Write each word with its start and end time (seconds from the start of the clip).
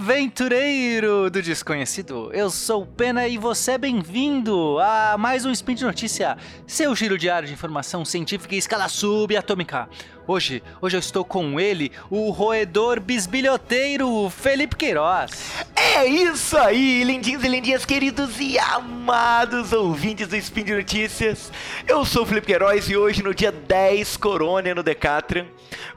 aventureiro 0.00 1.28
do 1.30 1.42
desconhecido. 1.42 2.30
Eu 2.32 2.48
sou 2.48 2.84
o 2.84 2.86
Pena 2.86 3.28
e 3.28 3.36
você 3.36 3.72
é 3.72 3.78
bem-vindo 3.78 4.78
a 4.78 5.18
mais 5.18 5.44
um 5.44 5.52
Spin 5.52 5.74
de 5.74 5.84
Notícia, 5.84 6.38
seu 6.66 6.96
giro 6.96 7.18
diário 7.18 7.46
de 7.46 7.52
informação 7.52 8.02
científica 8.02 8.54
em 8.54 8.58
escala 8.58 8.88
subatômica. 8.88 9.90
Hoje, 10.30 10.62
hoje 10.80 10.96
eu 10.96 11.00
estou 11.00 11.24
com 11.24 11.58
ele, 11.58 11.90
o 12.08 12.30
roedor 12.30 13.00
bisbilhoteiro 13.00 14.30
Felipe 14.30 14.76
Queiroz. 14.76 15.32
É 15.74 16.06
isso 16.06 16.56
aí, 16.56 17.02
lindinhos 17.02 17.42
e 17.42 17.48
lindinhas, 17.48 17.84
queridos 17.84 18.38
e 18.38 18.56
amados 18.56 19.72
ouvintes 19.72 20.28
do 20.28 20.36
Spin 20.36 20.62
de 20.62 20.76
Notícias. 20.76 21.50
Eu 21.84 22.04
sou 22.04 22.22
o 22.22 22.26
Felipe 22.26 22.46
Queiroz 22.46 22.88
e 22.88 22.96
hoje, 22.96 23.24
no 23.24 23.34
dia 23.34 23.50
10 23.50 24.16
Corona 24.18 24.72
no 24.72 24.84
Decatran, 24.84 25.46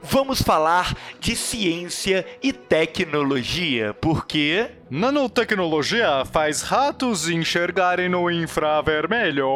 vamos 0.02 0.42
falar 0.42 0.96
de 1.20 1.36
ciência 1.36 2.26
e 2.42 2.52
tecnologia, 2.52 3.94
porque... 3.94 4.68
Nanotecnologia 4.90 6.24
faz 6.24 6.62
ratos 6.62 7.28
enxergarem 7.28 8.08
no 8.08 8.28
infravermelho. 8.28 9.48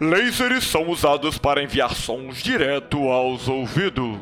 Lasers 0.00 0.64
são 0.64 0.88
usados 0.88 1.36
para 1.36 1.62
enviar 1.62 1.94
sons 1.94 2.42
direto 2.42 3.10
aos 3.10 3.48
ouvidos. 3.48 4.18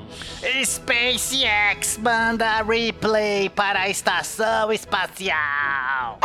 SpaceX 0.64 1.96
manda 1.98 2.62
replay 2.62 3.48
para 3.48 3.82
a 3.82 3.88
estação 3.88 4.72
espacial. 4.72 6.18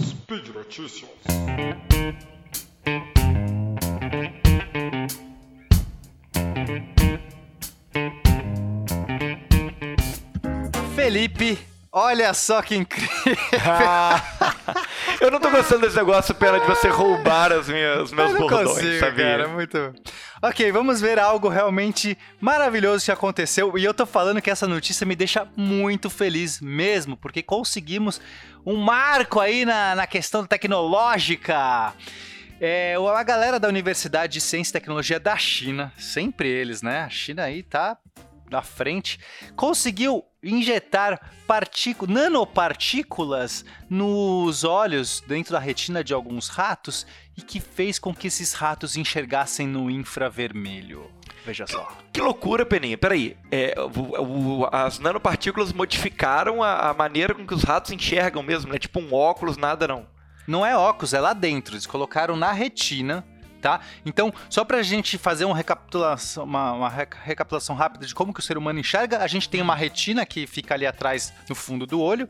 Speed 0.00 0.48
Notícias. 0.48 1.10
Felipe, 10.96 11.58
olha 11.94 12.34
só 12.34 12.60
que 12.60 12.74
incrível. 12.74 13.08
Eu 15.20 15.30
não 15.30 15.38
tô 15.38 15.48
gostando 15.50 15.82
desse 15.82 15.96
negócio, 15.96 16.34
pena 16.34 16.58
de 16.58 16.66
você 16.66 16.88
roubar 16.88 17.52
as 17.52 17.68
minhas, 17.68 18.02
os 18.02 18.12
meus 18.12 18.32
Eu 18.32 18.40
não 18.40 18.48
bordões, 18.48 18.68
consigo, 18.68 18.98
sabia? 18.98 19.24
cara, 19.24 19.48
muito. 19.48 19.94
Ok, 20.42 20.72
vamos 20.72 21.00
ver 21.00 21.20
algo 21.20 21.48
realmente 21.48 22.18
maravilhoso 22.40 23.04
que 23.04 23.12
aconteceu. 23.12 23.78
E 23.78 23.84
eu 23.84 23.94
tô 23.94 24.04
falando 24.04 24.42
que 24.42 24.50
essa 24.50 24.66
notícia 24.66 25.06
me 25.06 25.14
deixa 25.14 25.46
muito 25.56 26.10
feliz 26.10 26.60
mesmo, 26.60 27.16
porque 27.16 27.42
conseguimos 27.42 28.20
um 28.66 28.76
marco 28.76 29.38
aí 29.38 29.64
na, 29.64 29.94
na 29.94 30.06
questão 30.06 30.44
tecnológica. 30.44 31.94
É, 32.60 32.96
a 32.96 33.22
galera 33.22 33.60
da 33.60 33.68
Universidade 33.68 34.34
de 34.34 34.40
Ciência 34.40 34.70
e 34.70 34.80
Tecnologia 34.80 35.20
da 35.20 35.36
China, 35.36 35.92
sempre 35.96 36.48
eles, 36.48 36.82
né? 36.82 37.02
A 37.02 37.08
China 37.08 37.44
aí 37.44 37.62
tá 37.62 37.96
na 38.50 38.62
frente, 38.62 39.18
conseguiu 39.56 40.24
injetar 40.44 41.20
partícu- 41.46 42.06
nanopartículas 42.06 43.64
nos 43.88 44.64
olhos, 44.64 45.22
dentro 45.26 45.52
da 45.52 45.58
retina 45.58 46.02
de 46.04 46.12
alguns 46.14 46.48
ratos, 46.48 47.06
e 47.36 47.42
que 47.42 47.60
fez 47.60 47.98
com 47.98 48.14
que 48.14 48.26
esses 48.28 48.52
ratos 48.52 48.96
enxergassem 48.96 49.66
no 49.66 49.90
infravermelho. 49.90 51.10
Veja 51.44 51.66
só. 51.66 51.92
Que 52.12 52.20
loucura, 52.20 52.64
Peninha. 52.64 52.96
Peraí, 52.96 53.36
é, 53.50 53.74
o- 53.78 54.60
o- 54.62 54.68
as 54.72 54.98
nanopartículas 54.98 55.72
modificaram 55.72 56.62
a, 56.62 56.90
a 56.90 56.94
maneira 56.94 57.34
com 57.34 57.46
que 57.46 57.54
os 57.54 57.62
ratos 57.62 57.90
enxergam 57.92 58.42
mesmo, 58.42 58.72
né? 58.72 58.78
Tipo 58.78 59.00
um 59.00 59.12
óculos, 59.12 59.56
nada 59.56 59.86
não. 59.86 60.06
Não 60.46 60.64
é 60.64 60.76
óculos, 60.76 61.12
é 61.12 61.20
lá 61.20 61.32
dentro. 61.34 61.74
Eles 61.74 61.86
colocaram 61.86 62.36
na 62.36 62.52
retina, 62.52 63.24
tá? 63.64 63.80
Então, 64.04 64.30
só 64.50 64.62
pra 64.62 64.82
gente 64.82 65.16
fazer 65.16 65.46
uma 65.46 65.56
recapitulação, 65.56 66.44
uma, 66.44 66.72
uma 66.72 66.88
reca- 66.90 67.16
recapitulação 67.24 67.74
rápida 67.74 68.04
de 68.04 68.14
como 68.14 68.32
que 68.34 68.40
o 68.40 68.42
ser 68.42 68.58
humano 68.58 68.78
enxerga, 68.78 69.20
a 69.20 69.26
gente 69.26 69.48
tem 69.48 69.62
uma 69.62 69.74
retina 69.74 70.26
que 70.26 70.46
fica 70.46 70.74
ali 70.74 70.86
atrás 70.86 71.32
no 71.48 71.54
fundo 71.54 71.86
do 71.86 71.98
olho. 71.98 72.28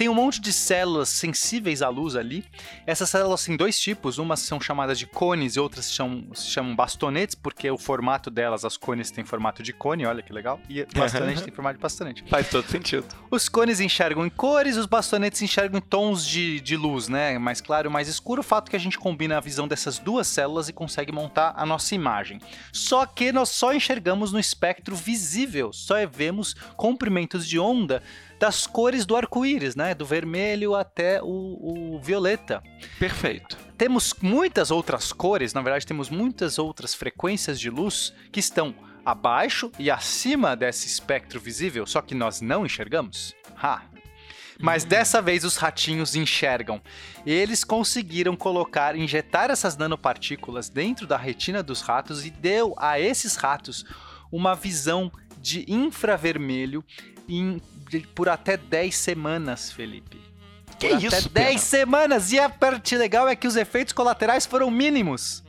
Tem 0.00 0.08
um 0.08 0.14
monte 0.14 0.40
de 0.40 0.50
células 0.50 1.10
sensíveis 1.10 1.82
à 1.82 1.90
luz 1.90 2.16
ali. 2.16 2.42
Essas 2.86 3.10
células 3.10 3.44
têm 3.44 3.54
dois 3.54 3.78
tipos, 3.78 4.16
umas 4.16 4.40
são 4.40 4.58
chamadas 4.58 4.98
de 4.98 5.06
cones 5.06 5.56
e 5.56 5.60
outras 5.60 5.84
se 5.84 5.92
chamam, 5.92 6.34
se 6.34 6.46
chamam 6.46 6.74
bastonetes, 6.74 7.34
porque 7.34 7.70
o 7.70 7.76
formato 7.76 8.30
delas, 8.30 8.64
as 8.64 8.78
cones 8.78 9.10
têm 9.10 9.26
formato 9.26 9.62
de 9.62 9.74
cone, 9.74 10.06
olha 10.06 10.22
que 10.22 10.32
legal, 10.32 10.58
e 10.70 10.86
bastonete 10.86 11.42
tem 11.42 11.52
formato 11.52 11.76
de 11.76 11.82
bastonete. 11.82 12.24
Faz 12.26 12.48
todo 12.48 12.66
sentido. 12.66 13.04
Os 13.30 13.46
cones 13.46 13.78
enxergam 13.78 14.24
em 14.24 14.30
cores, 14.30 14.78
os 14.78 14.86
bastonetes 14.86 15.42
enxergam 15.42 15.76
em 15.76 15.82
tons 15.82 16.26
de, 16.26 16.60
de 16.60 16.78
luz, 16.78 17.06
né? 17.06 17.38
Mais 17.38 17.60
claro, 17.60 17.90
mais 17.90 18.08
escuro. 18.08 18.40
O 18.40 18.42
fato 18.42 18.70
que 18.70 18.76
a 18.76 18.80
gente 18.80 18.98
combina 18.98 19.36
a 19.36 19.40
visão 19.40 19.68
dessas 19.68 19.98
duas 19.98 20.26
células 20.26 20.70
e 20.70 20.72
consegue 20.72 21.12
montar 21.12 21.52
a 21.54 21.66
nossa 21.66 21.94
imagem. 21.94 22.40
Só 22.72 23.04
que 23.04 23.32
nós 23.32 23.50
só 23.50 23.74
enxergamos 23.74 24.32
no 24.32 24.40
espectro 24.40 24.96
visível, 24.96 25.74
só 25.74 25.96
vemos 26.06 26.54
comprimentos 26.74 27.46
de 27.46 27.58
onda 27.58 28.02
das 28.40 28.66
cores 28.66 29.04
do 29.04 29.14
arco-íris, 29.14 29.76
né? 29.76 29.89
Do 29.94 30.06
vermelho 30.06 30.74
até 30.74 31.22
o, 31.22 31.96
o 31.96 32.00
violeta. 32.00 32.62
Perfeito. 32.98 33.56
Temos 33.76 34.14
muitas 34.20 34.70
outras 34.70 35.12
cores, 35.12 35.54
na 35.54 35.62
verdade, 35.62 35.86
temos 35.86 36.10
muitas 36.10 36.58
outras 36.58 36.94
frequências 36.94 37.58
de 37.58 37.70
luz 37.70 38.12
que 38.30 38.40
estão 38.40 38.74
abaixo 39.04 39.72
e 39.78 39.90
acima 39.90 40.54
desse 40.54 40.86
espectro 40.86 41.40
visível, 41.40 41.86
só 41.86 42.02
que 42.02 42.14
nós 42.14 42.40
não 42.40 42.66
enxergamos. 42.66 43.34
Ha! 43.56 43.82
Mas 44.62 44.84
dessa 44.84 45.22
vez 45.22 45.42
os 45.42 45.56
ratinhos 45.56 46.14
enxergam. 46.14 46.82
Eles 47.24 47.64
conseguiram 47.64 48.36
colocar, 48.36 48.94
injetar 48.94 49.50
essas 49.50 49.74
nanopartículas 49.74 50.68
dentro 50.68 51.06
da 51.06 51.16
retina 51.16 51.62
dos 51.62 51.80
ratos 51.80 52.26
e 52.26 52.30
deu 52.30 52.74
a 52.76 53.00
esses 53.00 53.36
ratos 53.36 53.86
uma 54.30 54.54
visão 54.54 55.10
de 55.38 55.64
infravermelho 55.66 56.84
em- 57.26 57.58
por 58.14 58.28
até 58.28 58.56
10 58.56 58.94
semanas, 58.94 59.70
Felipe. 59.72 60.20
Que 60.78 60.88
Por 60.88 61.02
isso, 61.04 61.16
até 61.16 61.28
Pena? 61.28 61.46
10 61.48 61.60
semanas. 61.60 62.32
E 62.32 62.38
a 62.38 62.48
parte 62.48 62.96
legal 62.96 63.28
é 63.28 63.36
que 63.36 63.46
os 63.46 63.56
efeitos 63.56 63.92
colaterais 63.92 64.46
foram 64.46 64.70
mínimos. 64.70 65.42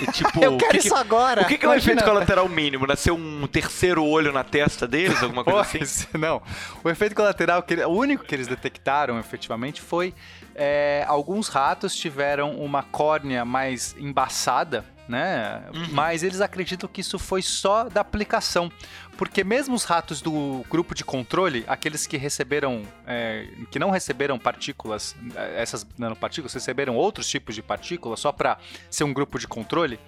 E, 0.00 0.06
tipo, 0.10 0.38
Eu 0.42 0.56
quero 0.56 0.72
que 0.72 0.78
que- 0.80 0.86
isso 0.86 0.94
agora. 0.96 1.42
O 1.42 1.46
que, 1.46 1.56
que 1.56 1.64
é 1.64 1.68
o 1.68 1.74
efeito 1.74 2.02
colateral 2.04 2.48
mínimo? 2.48 2.86
Nasceu 2.86 3.14
um 3.14 3.46
terceiro 3.46 4.04
olho 4.04 4.32
na 4.32 4.42
testa 4.42 4.86
deles, 4.86 5.22
alguma 5.22 5.44
coisa 5.44 5.60
assim? 5.80 6.06
Não. 6.18 6.42
O 6.82 6.90
efeito 6.90 7.14
colateral, 7.14 7.62
que, 7.62 7.74
o 7.84 7.88
único 7.90 8.24
que 8.24 8.34
eles 8.34 8.46
detectaram 8.48 9.18
efetivamente 9.18 9.80
foi 9.80 10.12
é, 10.54 11.04
alguns 11.06 11.48
ratos 11.48 11.94
tiveram 11.94 12.52
uma 12.56 12.82
córnea 12.82 13.44
mais 13.44 13.94
embaçada, 13.98 14.84
né? 15.08 15.62
Mas 15.90 16.22
eles 16.22 16.40
acreditam 16.40 16.88
que 16.88 17.00
isso 17.00 17.18
foi 17.18 17.40
só 17.42 17.84
da 17.88 18.00
aplicação. 18.00 18.70
Porque 19.16 19.42
mesmo 19.42 19.74
os 19.74 19.84
ratos 19.84 20.20
do 20.20 20.64
grupo 20.70 20.94
de 20.94 21.04
controle, 21.04 21.64
aqueles 21.66 22.06
que 22.06 22.16
receberam, 22.16 22.82
é, 23.06 23.48
que 23.70 23.78
não 23.78 23.90
receberam 23.90 24.38
partículas, 24.38 25.16
é, 25.34 25.60
essas 25.62 25.86
nanopartículas, 25.98 26.54
receberam 26.54 26.94
outros 26.94 27.28
tipos 27.28 27.54
de 27.54 27.62
partículas 27.62 28.20
só 28.20 28.30
para 28.30 28.58
ser 28.90 29.04
um 29.04 29.12
grupo 29.12 29.38
de 29.38 29.48
controle, 29.48 29.98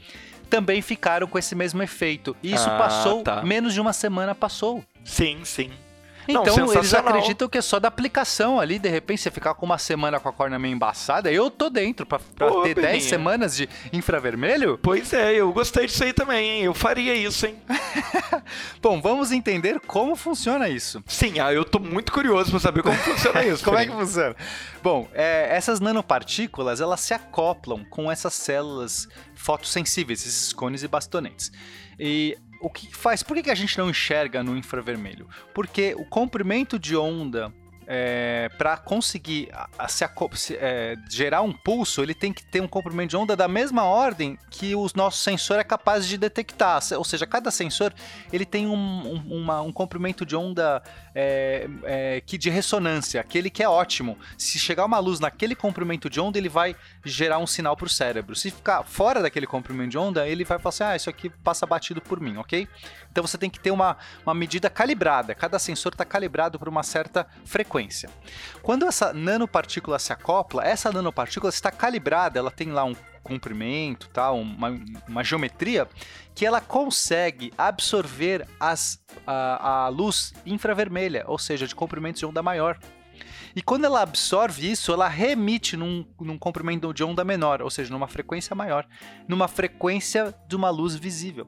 também 0.49 0.81
ficaram 0.83 1.27
com 1.27 1.39
esse 1.39 1.55
mesmo 1.55 1.83
efeito. 1.83 2.37
E 2.43 2.53
isso 2.53 2.69
Ah, 2.69 2.79
passou, 2.79 3.23
tá. 3.23 3.43
menos 3.43 3.73
de 3.75 3.81
uma 3.81 3.93
semana 3.93 4.35
passou. 4.35 4.85
Sim, 5.05 5.41
sim. 5.45 5.71
Não, 6.33 6.43
Então 6.43 6.73
eles 6.73 6.95
acreditam 6.95 7.49
que 7.49 7.59
é 7.59 7.63
só 7.63 7.79
da 7.81 7.89
aplicação 7.89 8.59
ali, 8.61 8.79
de 8.79 8.89
repente 8.89 9.23
você 9.23 9.31
ficar 9.31 9.55
com 9.55 9.67
uma 9.67 9.79
semana 9.79 10.19
com 10.21 10.29
a 10.29 10.33
córnea 10.33 10.59
meio 10.59 10.75
embaçada, 10.75 11.31
eu 11.31 11.51
tô 11.51 11.69
dentro 11.71 12.05
pra, 12.07 12.19
pra 12.19 12.47
Ô, 12.53 12.63
ter 12.63 12.75
10 12.75 12.87
Peninha. 12.87 13.01
semanas 13.09 13.57
de 13.57 13.69
infravermelho? 13.93 14.79
Pois 14.83 15.13
é, 15.13 15.35
eu 15.35 15.53
gostei 15.53 15.87
disso 15.87 16.03
aí 16.05 16.13
também, 16.13 16.51
hein? 16.51 16.63
Eu 16.65 16.75
faria 16.75 17.15
isso, 17.15 17.47
hein? 17.47 17.57
Bom, 18.81 19.01
vamos 19.01 19.33
entender 19.33 19.81
como 19.81 20.17
funciona 20.17 20.69
isso. 20.69 21.03
Sim, 21.07 21.39
ah, 21.41 21.53
eu 21.53 21.65
tô 21.65 21.79
muito 21.79 22.13
curioso 22.13 22.51
pra 22.51 22.61
saber 22.61 22.83
como 22.83 22.97
funciona 22.97 23.45
isso. 23.45 23.65
Como 23.71 23.79
é 23.79 23.87
que 23.87 23.93
funciona? 23.93 24.35
Bom, 24.83 25.09
é, 25.13 25.49
essas 25.55 25.81
nanopartículas, 25.81 26.81
elas 26.81 27.01
se 27.01 27.13
acoplam 27.15 27.85
com 27.91 28.11
essas 28.11 28.35
células 28.35 29.07
fotossensíveis, 29.35 30.27
esses 30.27 30.53
cones 30.53 30.83
e 30.83 30.89
bastonetes. 30.89 31.53
E 31.99 32.37
o 32.61 32.71
que 32.71 32.95
faz? 32.95 33.23
Por 33.23 33.41
que 33.43 33.51
a 33.51 33.55
gente 33.55 33.77
não 33.79 33.91
enxerga 33.91 34.43
no 34.43 34.57
infravermelho? 34.57 35.29
Porque 35.55 35.95
o 35.97 36.05
comprimento 36.05 36.79
de 36.79 36.97
onda 36.97 37.53
para 38.57 38.77
conseguir 38.77 39.49
a- 39.53 39.89
se 39.89 40.05
se, 40.35 40.57
é, 40.57 40.95
gerar 41.11 41.43
um 41.43 41.53
pulso, 41.53 42.03
ele 42.03 42.15
tem 42.15 42.33
que 42.33 42.45
ter 42.45 42.61
um 42.61 42.69
comprimento 42.69 43.11
de 43.11 43.17
onda 43.17 43.35
da 43.37 43.49
mesma 43.49 43.85
ordem 43.85 44.39
que 44.51 44.75
o 44.75 44.87
nosso 44.95 45.19
sensor 45.19 45.59
é 45.59 45.65
capaz 45.65 46.07
de 46.07 46.17
detectar. 46.17 46.81
Ou 46.97 47.05
seja, 47.05 47.27
cada 47.27 47.51
sensor 47.51 47.93
ele 48.33 48.45
tem 48.47 48.67
um, 48.67 48.75
um- 48.75 49.39
uma- 49.43 49.61
um 49.63 49.73
comprimento 49.73 50.25
de 50.25 50.37
onda 50.37 50.83
é, 51.15 51.69
é, 51.83 52.21
que 52.21 52.39
de 52.39 52.49
ressonância, 52.49 53.21
aquele 53.21 53.51
que 53.51 53.63
é 53.63 53.69
ótimo. 53.69 54.17
Se 54.39 54.59
chegar 54.61 54.85
uma 54.85 54.99
luz 55.01 55.19
naquele 55.19 55.57
comprimento 55.57 56.09
de 56.09 56.21
onda, 56.21 56.39
ele 56.39 56.49
vai 56.49 56.77
gerar 57.05 57.39
um 57.39 57.47
sinal 57.49 57.77
para 57.77 57.87
o 57.87 57.89
cérebro. 57.89 58.37
Se 58.37 58.51
ficar 58.53 58.85
fora 58.85 59.21
daquele 59.21 59.47
comprimento 59.47 59.91
de 59.91 59.99
onda, 59.99 60.29
ele 60.29 60.45
vai 60.45 60.59
falar 60.61 60.69
assim: 60.69 60.85
ah, 60.85 60.95
isso 60.95 61.11
aqui 61.11 61.29
passa 61.29 61.67
batido 61.67 62.01
por 62.01 62.21
mim, 62.21 62.37
ok? 62.37 62.69
Então 63.11 63.27
você 63.27 63.37
tem 63.37 63.51
que 63.51 63.59
ter 63.59 63.73
uma, 63.73 63.97
uma 64.25 64.33
medida 64.35 64.71
calibrada. 64.71 65.35
Cada 65.35 65.59
sensor 65.59 65.91
está 65.93 66.05
calibrado 66.05 66.59
para 66.61 66.71
uma 66.71 66.85
certa 66.85 67.27
frequência. 67.45 67.80
Frequência. 67.81 68.11
Quando 68.63 68.87
essa 68.87 69.13
nanopartícula 69.13 69.99
se 69.99 70.13
acopla, 70.13 70.65
essa 70.65 70.93
nanopartícula 70.93 71.51
está 71.51 71.71
calibrada, 71.71 72.39
ela 72.39 72.51
tem 72.51 72.71
lá 72.71 72.85
um 72.85 72.95
comprimento, 73.23 74.09
tá? 74.11 74.31
uma, 74.33 74.79
uma 75.09 75.25
geometria 75.25 75.89
que 76.35 76.45
ela 76.45 76.61
consegue 76.61 77.53
absorver 77.57 78.47
as, 78.59 79.03
a, 79.27 79.85
a 79.85 79.89
luz 79.89 80.33
infravermelha, 80.45 81.25
ou 81.27 81.39
seja, 81.39 81.67
de 81.67 81.75
comprimentos 81.75 82.21
de 82.21 82.27
onda 82.27 82.43
maior. 82.43 82.79
E 83.55 83.61
quando 83.61 83.85
ela 83.85 84.03
absorve 84.03 84.71
isso, 84.71 84.93
ela 84.93 85.09
remite 85.09 85.77
num, 85.77 86.07
num 86.21 86.39
comprimento 86.39 86.95
de 86.95 87.03
onda 87.03 87.25
menor, 87.25 87.61
ou 87.63 87.71
seja, 87.71 87.91
numa 87.93 88.07
frequência 88.07 88.55
maior, 88.55 88.87
numa 89.27 89.49
frequência 89.49 90.35
de 90.47 90.55
uma 90.55 90.71
luz 90.71 90.95
visível. 90.95 91.47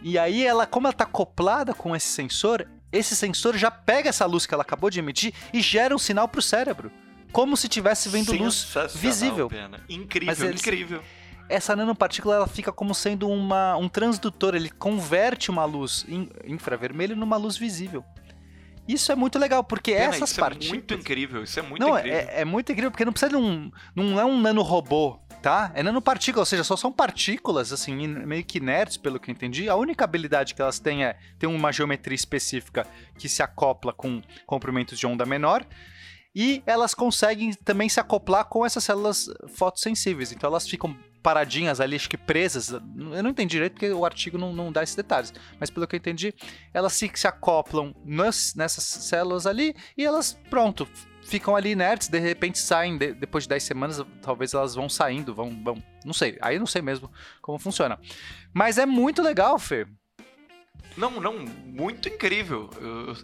E 0.00 0.18
aí 0.18 0.46
ela, 0.46 0.66
como 0.66 0.86
ela 0.86 0.94
está 0.94 1.04
acoplada 1.04 1.74
com 1.74 1.94
esse 1.94 2.08
sensor, 2.08 2.66
esse 2.92 3.14
sensor 3.14 3.56
já 3.56 3.70
pega 3.70 4.08
essa 4.08 4.24
luz 4.26 4.46
que 4.46 4.54
ela 4.54 4.62
acabou 4.62 4.90
de 4.90 4.98
emitir 4.98 5.32
e 5.52 5.60
gera 5.60 5.94
um 5.94 5.98
sinal 5.98 6.28
para 6.28 6.38
o 6.38 6.42
cérebro, 6.42 6.90
como 7.32 7.56
se 7.56 7.66
estivesse 7.66 8.08
vendo 8.08 8.32
luz 8.32 8.74
visível. 8.94 9.48
Pena. 9.48 9.80
Incrível, 9.88 10.34
Mas 10.34 10.60
incrível. 10.60 11.02
Essa 11.48 11.74
nanopartícula 11.74 12.36
ela 12.36 12.46
fica 12.46 12.70
como 12.70 12.94
sendo 12.94 13.28
uma, 13.28 13.76
um 13.76 13.88
transdutor, 13.88 14.54
ele 14.54 14.68
converte 14.68 15.50
uma 15.50 15.64
luz 15.64 16.04
infravermelha 16.44 17.16
numa 17.16 17.36
luz 17.36 17.56
visível. 17.56 18.04
Isso 18.88 19.12
é 19.12 19.14
muito 19.14 19.38
legal, 19.38 19.62
porque 19.62 19.92
Pena, 19.92 20.14
essas 20.14 20.30
isso 20.30 20.40
partículas... 20.40 20.70
é 20.70 20.74
muito 20.74 20.94
incrível, 20.94 21.42
isso 21.42 21.60
é 21.60 21.62
muito 21.62 21.80
não, 21.80 21.98
incrível. 21.98 22.18
É, 22.18 22.40
é 22.40 22.44
muito 22.44 22.72
incrível, 22.72 22.90
porque 22.90 23.04
não 23.04 23.12
precisa 23.12 23.30
de 23.30 23.36
um... 23.36 23.70
Não 23.94 24.18
é 24.18 24.24
um 24.24 24.40
nanorobô, 24.40 25.20
tá? 25.42 25.70
É 25.74 25.82
nanopartícula, 25.82 26.40
ou 26.40 26.46
seja, 26.46 26.64
só 26.64 26.74
são 26.74 26.90
partículas, 26.90 27.72
assim, 27.72 27.94
meio 28.08 28.42
que 28.44 28.56
inertes, 28.56 28.96
pelo 28.96 29.20
que 29.20 29.30
eu 29.30 29.32
entendi. 29.32 29.68
A 29.68 29.76
única 29.76 30.04
habilidade 30.04 30.54
que 30.54 30.62
elas 30.62 30.78
têm 30.78 31.04
é 31.04 31.18
ter 31.38 31.46
uma 31.46 31.70
geometria 31.70 32.16
específica 32.16 32.86
que 33.18 33.28
se 33.28 33.42
acopla 33.42 33.92
com 33.92 34.22
comprimentos 34.46 34.98
de 34.98 35.06
onda 35.06 35.26
menor, 35.26 35.66
e 36.34 36.62
elas 36.66 36.94
conseguem 36.94 37.52
também 37.52 37.88
se 37.88 37.98
acoplar 37.98 38.44
com 38.44 38.64
essas 38.64 38.84
células 38.84 39.26
fotossensíveis. 39.54 40.32
Então 40.32 40.48
elas 40.48 40.68
ficam 40.68 40.96
paradinhas 41.28 41.78
ali, 41.78 41.94
acho 41.94 42.08
que 42.08 42.16
presas. 42.16 42.70
Eu 42.70 42.80
não 43.22 43.28
entendi 43.28 43.50
direito 43.50 43.74
porque 43.74 43.90
o 43.90 44.02
artigo 44.02 44.38
não, 44.38 44.50
não 44.50 44.72
dá 44.72 44.82
esses 44.82 44.96
detalhes. 44.96 45.30
Mas 45.60 45.68
pelo 45.68 45.86
que 45.86 45.94
eu 45.94 45.98
entendi, 45.98 46.34
elas 46.72 46.94
se, 46.94 47.10
se 47.14 47.26
acoplam 47.28 47.94
nas, 48.02 48.54
nessas 48.54 48.82
células 48.84 49.46
ali 49.46 49.76
e 49.94 50.06
elas, 50.06 50.40
pronto, 50.48 50.88
ficam 51.20 51.54
ali 51.54 51.72
inertes, 51.72 52.08
de 52.08 52.18
repente 52.18 52.58
saem, 52.58 52.96
de, 52.96 53.12
depois 53.12 53.44
de 53.44 53.50
10 53.50 53.62
semanas, 53.62 54.02
talvez 54.22 54.54
elas 54.54 54.74
vão 54.74 54.88
saindo, 54.88 55.34
vão, 55.34 55.62
vão. 55.62 55.82
Não 56.02 56.14
sei, 56.14 56.38
aí 56.40 56.58
não 56.58 56.66
sei 56.66 56.80
mesmo 56.80 57.12
como 57.42 57.58
funciona. 57.58 58.00
Mas 58.54 58.78
é 58.78 58.86
muito 58.86 59.20
legal, 59.20 59.58
Fê. 59.58 59.86
Não, 60.98 61.20
não, 61.20 61.38
muito 61.38 62.08
incrível. 62.08 62.68
Eu, 62.80 63.16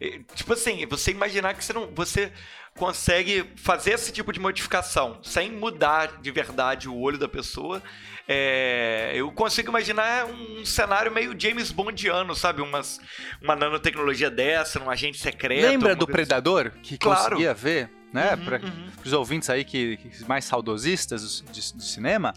eu, 0.00 0.24
tipo 0.34 0.52
assim, 0.52 0.84
você 0.86 1.10
imaginar 1.12 1.54
que 1.54 1.64
você 1.64 1.72
não. 1.72 1.86
Você 1.94 2.32
consegue 2.76 3.50
fazer 3.56 3.92
esse 3.92 4.12
tipo 4.12 4.32
de 4.32 4.40
modificação 4.40 5.18
sem 5.22 5.50
mudar 5.50 6.20
de 6.20 6.30
verdade 6.30 6.88
o 6.88 6.96
olho 6.96 7.18
da 7.18 7.28
pessoa. 7.28 7.82
É, 8.26 9.12
eu 9.14 9.30
consigo 9.32 9.70
imaginar 9.70 10.26
um 10.26 10.64
cenário 10.64 11.10
meio 11.10 11.34
James 11.38 11.72
Bondiano, 11.72 12.34
sabe? 12.34 12.62
Umas, 12.62 13.00
uma 13.42 13.56
nanotecnologia 13.56 14.30
dessa, 14.30 14.80
um 14.80 14.88
agente 14.88 15.18
secreto. 15.18 15.66
Lembra 15.66 15.96
do 15.96 16.04
assim. 16.04 16.12
Predador? 16.12 16.70
Que 16.82 16.96
claro. 16.96 17.30
conseguia 17.30 17.52
ver? 17.52 17.90
Né? 18.12 18.34
Uhum, 18.34 18.44
Para 18.44 18.56
uhum. 18.58 18.88
os 19.04 19.12
ouvintes 19.12 19.50
aí 19.50 19.64
que, 19.64 19.96
que 19.96 20.24
mais 20.28 20.44
saudosistas 20.44 21.44
de, 21.52 21.76
de 21.76 21.84
cinema, 21.84 22.34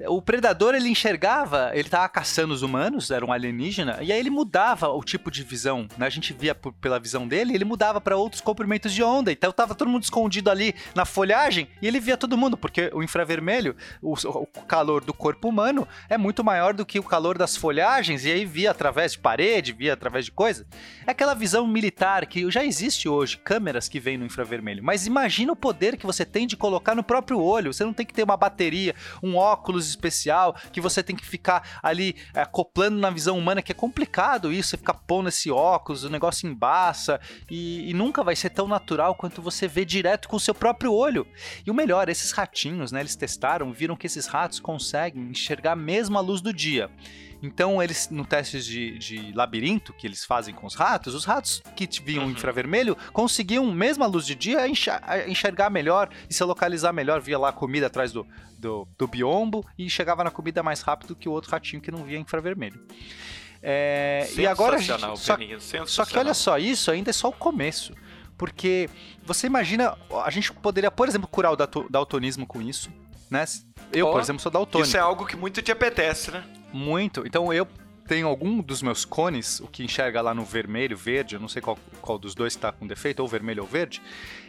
o 0.00 0.20
predador 0.20 0.74
ele 0.74 0.88
enxergava, 0.88 1.70
ele 1.72 1.86
estava 1.86 2.08
caçando 2.08 2.52
os 2.52 2.62
humanos, 2.62 3.10
era 3.10 3.24
um 3.24 3.32
alienígena, 3.32 3.98
e 4.02 4.12
aí 4.12 4.18
ele 4.18 4.30
mudava 4.30 4.88
o 4.88 5.02
tipo 5.02 5.30
de 5.30 5.42
visão, 5.44 5.86
né? 5.96 6.06
A 6.06 6.10
gente 6.10 6.32
via 6.32 6.54
por, 6.54 6.72
pela 6.72 6.98
visão 6.98 7.28
dele, 7.28 7.54
ele 7.54 7.64
mudava 7.64 8.00
para 8.00 8.16
outros 8.16 8.40
comprimentos 8.40 8.92
de 8.92 9.02
onda. 9.02 9.30
Então 9.30 9.52
tava 9.52 9.74
todo 9.74 9.88
mundo 9.88 10.02
escondido 10.02 10.50
ali 10.50 10.74
na 10.94 11.04
folhagem 11.04 11.68
e 11.80 11.86
ele 11.86 12.00
via 12.00 12.16
todo 12.16 12.36
mundo, 12.36 12.56
porque 12.56 12.90
o 12.92 13.02
infravermelho, 13.02 13.76
o, 14.02 14.14
o 14.14 14.46
calor 14.66 15.04
do 15.04 15.14
corpo 15.14 15.48
humano 15.48 15.86
é 16.08 16.18
muito 16.18 16.42
maior 16.42 16.74
do 16.74 16.84
que 16.84 16.98
o 16.98 17.04
calor 17.04 17.38
das 17.38 17.56
folhagens, 17.56 18.24
e 18.24 18.32
aí 18.32 18.44
via 18.44 18.72
através 18.72 19.12
de 19.12 19.18
parede, 19.18 19.72
via 19.72 19.92
através 19.92 20.24
de 20.24 20.32
coisa. 20.32 20.66
É 21.06 21.12
aquela 21.12 21.34
visão 21.34 21.66
militar 21.66 22.26
que 22.26 22.50
já 22.50 22.64
existe 22.64 23.08
hoje, 23.08 23.38
câmeras 23.38 23.88
que 23.88 24.00
vêm 24.00 24.18
no 24.18 24.26
infravermelho. 24.26 24.82
Mas 24.82 25.06
imagina 25.06 25.52
o 25.52 25.56
poder 25.56 25.96
que 25.96 26.06
você 26.06 26.24
tem 26.24 26.46
de 26.46 26.56
colocar 26.56 26.94
no 26.94 27.04
próprio 27.04 27.40
olho. 27.40 27.72
Você 27.72 27.84
não 27.84 27.92
tem 27.92 28.04
que 28.04 28.12
ter 28.12 28.24
uma 28.24 28.36
bateria, 28.36 28.94
um 29.22 29.36
óculos 29.36 29.83
especial, 29.88 30.54
que 30.72 30.80
você 30.80 31.02
tem 31.02 31.16
que 31.16 31.24
ficar 31.24 31.78
ali 31.82 32.16
é, 32.34 32.42
acoplando 32.42 32.98
na 32.98 33.10
visão 33.10 33.38
humana, 33.38 33.62
que 33.62 33.72
é 33.72 33.74
complicado 33.74 34.52
isso, 34.52 34.70
você 34.70 34.76
ficar 34.76 34.94
pondo 34.94 35.28
esse 35.28 35.50
óculos, 35.50 36.04
o 36.04 36.10
negócio 36.10 36.48
embaça, 36.48 37.20
e, 37.50 37.90
e 37.90 37.94
nunca 37.94 38.22
vai 38.22 38.36
ser 38.36 38.50
tão 38.50 38.66
natural 38.66 39.14
quanto 39.14 39.42
você 39.42 39.66
vê 39.68 39.84
direto 39.84 40.28
com 40.28 40.36
o 40.36 40.40
seu 40.40 40.54
próprio 40.54 40.92
olho. 40.92 41.26
E 41.66 41.70
o 41.70 41.74
melhor, 41.74 42.08
esses 42.08 42.30
ratinhos, 42.30 42.92
né, 42.92 43.00
eles 43.00 43.16
testaram, 43.16 43.72
viram 43.72 43.96
que 43.96 44.06
esses 44.06 44.26
ratos 44.26 44.60
conseguem 44.60 45.30
enxergar 45.30 45.76
mesmo 45.76 46.18
a 46.18 46.20
luz 46.20 46.40
do 46.40 46.52
dia. 46.52 46.90
Então, 47.42 47.82
eles, 47.82 48.08
no 48.10 48.24
teste 48.24 48.60
de, 48.62 48.98
de, 48.98 49.32
labirinto 49.32 49.92
que 49.92 50.06
eles 50.06 50.24
fazem 50.24 50.54
com 50.54 50.66
os 50.66 50.74
ratos, 50.74 51.14
os 51.14 51.24
ratos 51.24 51.62
que 51.76 51.88
viam 52.02 52.24
uhum. 52.24 52.30
infravermelho 52.30 52.96
conseguiam, 53.12 53.70
mesmo 53.72 54.04
à 54.04 54.06
luz 54.06 54.26
de 54.26 54.34
dia, 54.34 54.66
enxergar 54.66 55.70
melhor 55.70 56.08
e 56.28 56.34
se 56.34 56.42
localizar 56.44 56.92
melhor. 56.92 57.20
Via 57.20 57.38
lá 57.38 57.52
comida 57.52 57.86
atrás 57.86 58.12
do, 58.12 58.26
do, 58.58 58.88
do 58.98 59.06
biombo 59.06 59.64
e 59.78 59.88
chegava 59.90 60.24
na 60.24 60.30
comida 60.30 60.62
mais 60.62 60.80
rápido 60.80 61.14
que 61.14 61.28
o 61.28 61.32
outro 61.32 61.50
ratinho 61.50 61.82
que 61.82 61.90
não 61.90 62.04
via 62.04 62.18
infravermelho. 62.18 62.80
É, 63.62 64.28
e 64.36 64.46
agora 64.46 64.78
gente, 64.78 65.00
só, 65.16 65.38
só 65.86 66.04
que 66.04 66.18
olha 66.18 66.34
só, 66.34 66.58
isso 66.58 66.90
ainda 66.90 67.08
é 67.08 67.12
só 67.12 67.28
o 67.28 67.32
começo. 67.32 67.94
Porque 68.36 68.90
você 69.22 69.46
imagina, 69.46 69.96
a 70.24 70.30
gente 70.30 70.52
poderia, 70.52 70.90
por 70.90 71.08
exemplo, 71.08 71.28
curar 71.28 71.52
o 71.52 71.56
daltonismo 71.88 72.46
com 72.46 72.60
isso, 72.60 72.90
né? 73.30 73.44
Eu, 73.92 74.08
oh, 74.08 74.12
por 74.12 74.20
exemplo, 74.20 74.42
sou 74.42 74.50
daltônico. 74.50 74.88
Isso 74.88 74.96
é 74.96 75.00
algo 75.00 75.24
que 75.24 75.36
muito 75.36 75.62
te 75.62 75.70
apetece, 75.70 76.30
né? 76.30 76.44
Muito. 76.74 77.24
Então 77.24 77.52
eu 77.52 77.68
tenho 78.08 78.26
algum 78.26 78.60
dos 78.60 78.82
meus 78.82 79.04
cones, 79.04 79.60
o 79.60 79.68
que 79.68 79.84
enxerga 79.84 80.20
lá 80.20 80.34
no 80.34 80.44
vermelho, 80.44 80.96
verde, 80.96 81.36
eu 81.36 81.40
não 81.40 81.46
sei 81.48 81.62
qual, 81.62 81.78
qual 82.02 82.18
dos 82.18 82.34
dois 82.34 82.52
está 82.52 82.72
com 82.72 82.84
defeito, 82.84 83.20
ou 83.20 83.28
vermelho 83.28 83.62
ou 83.62 83.68
verde, 83.68 84.02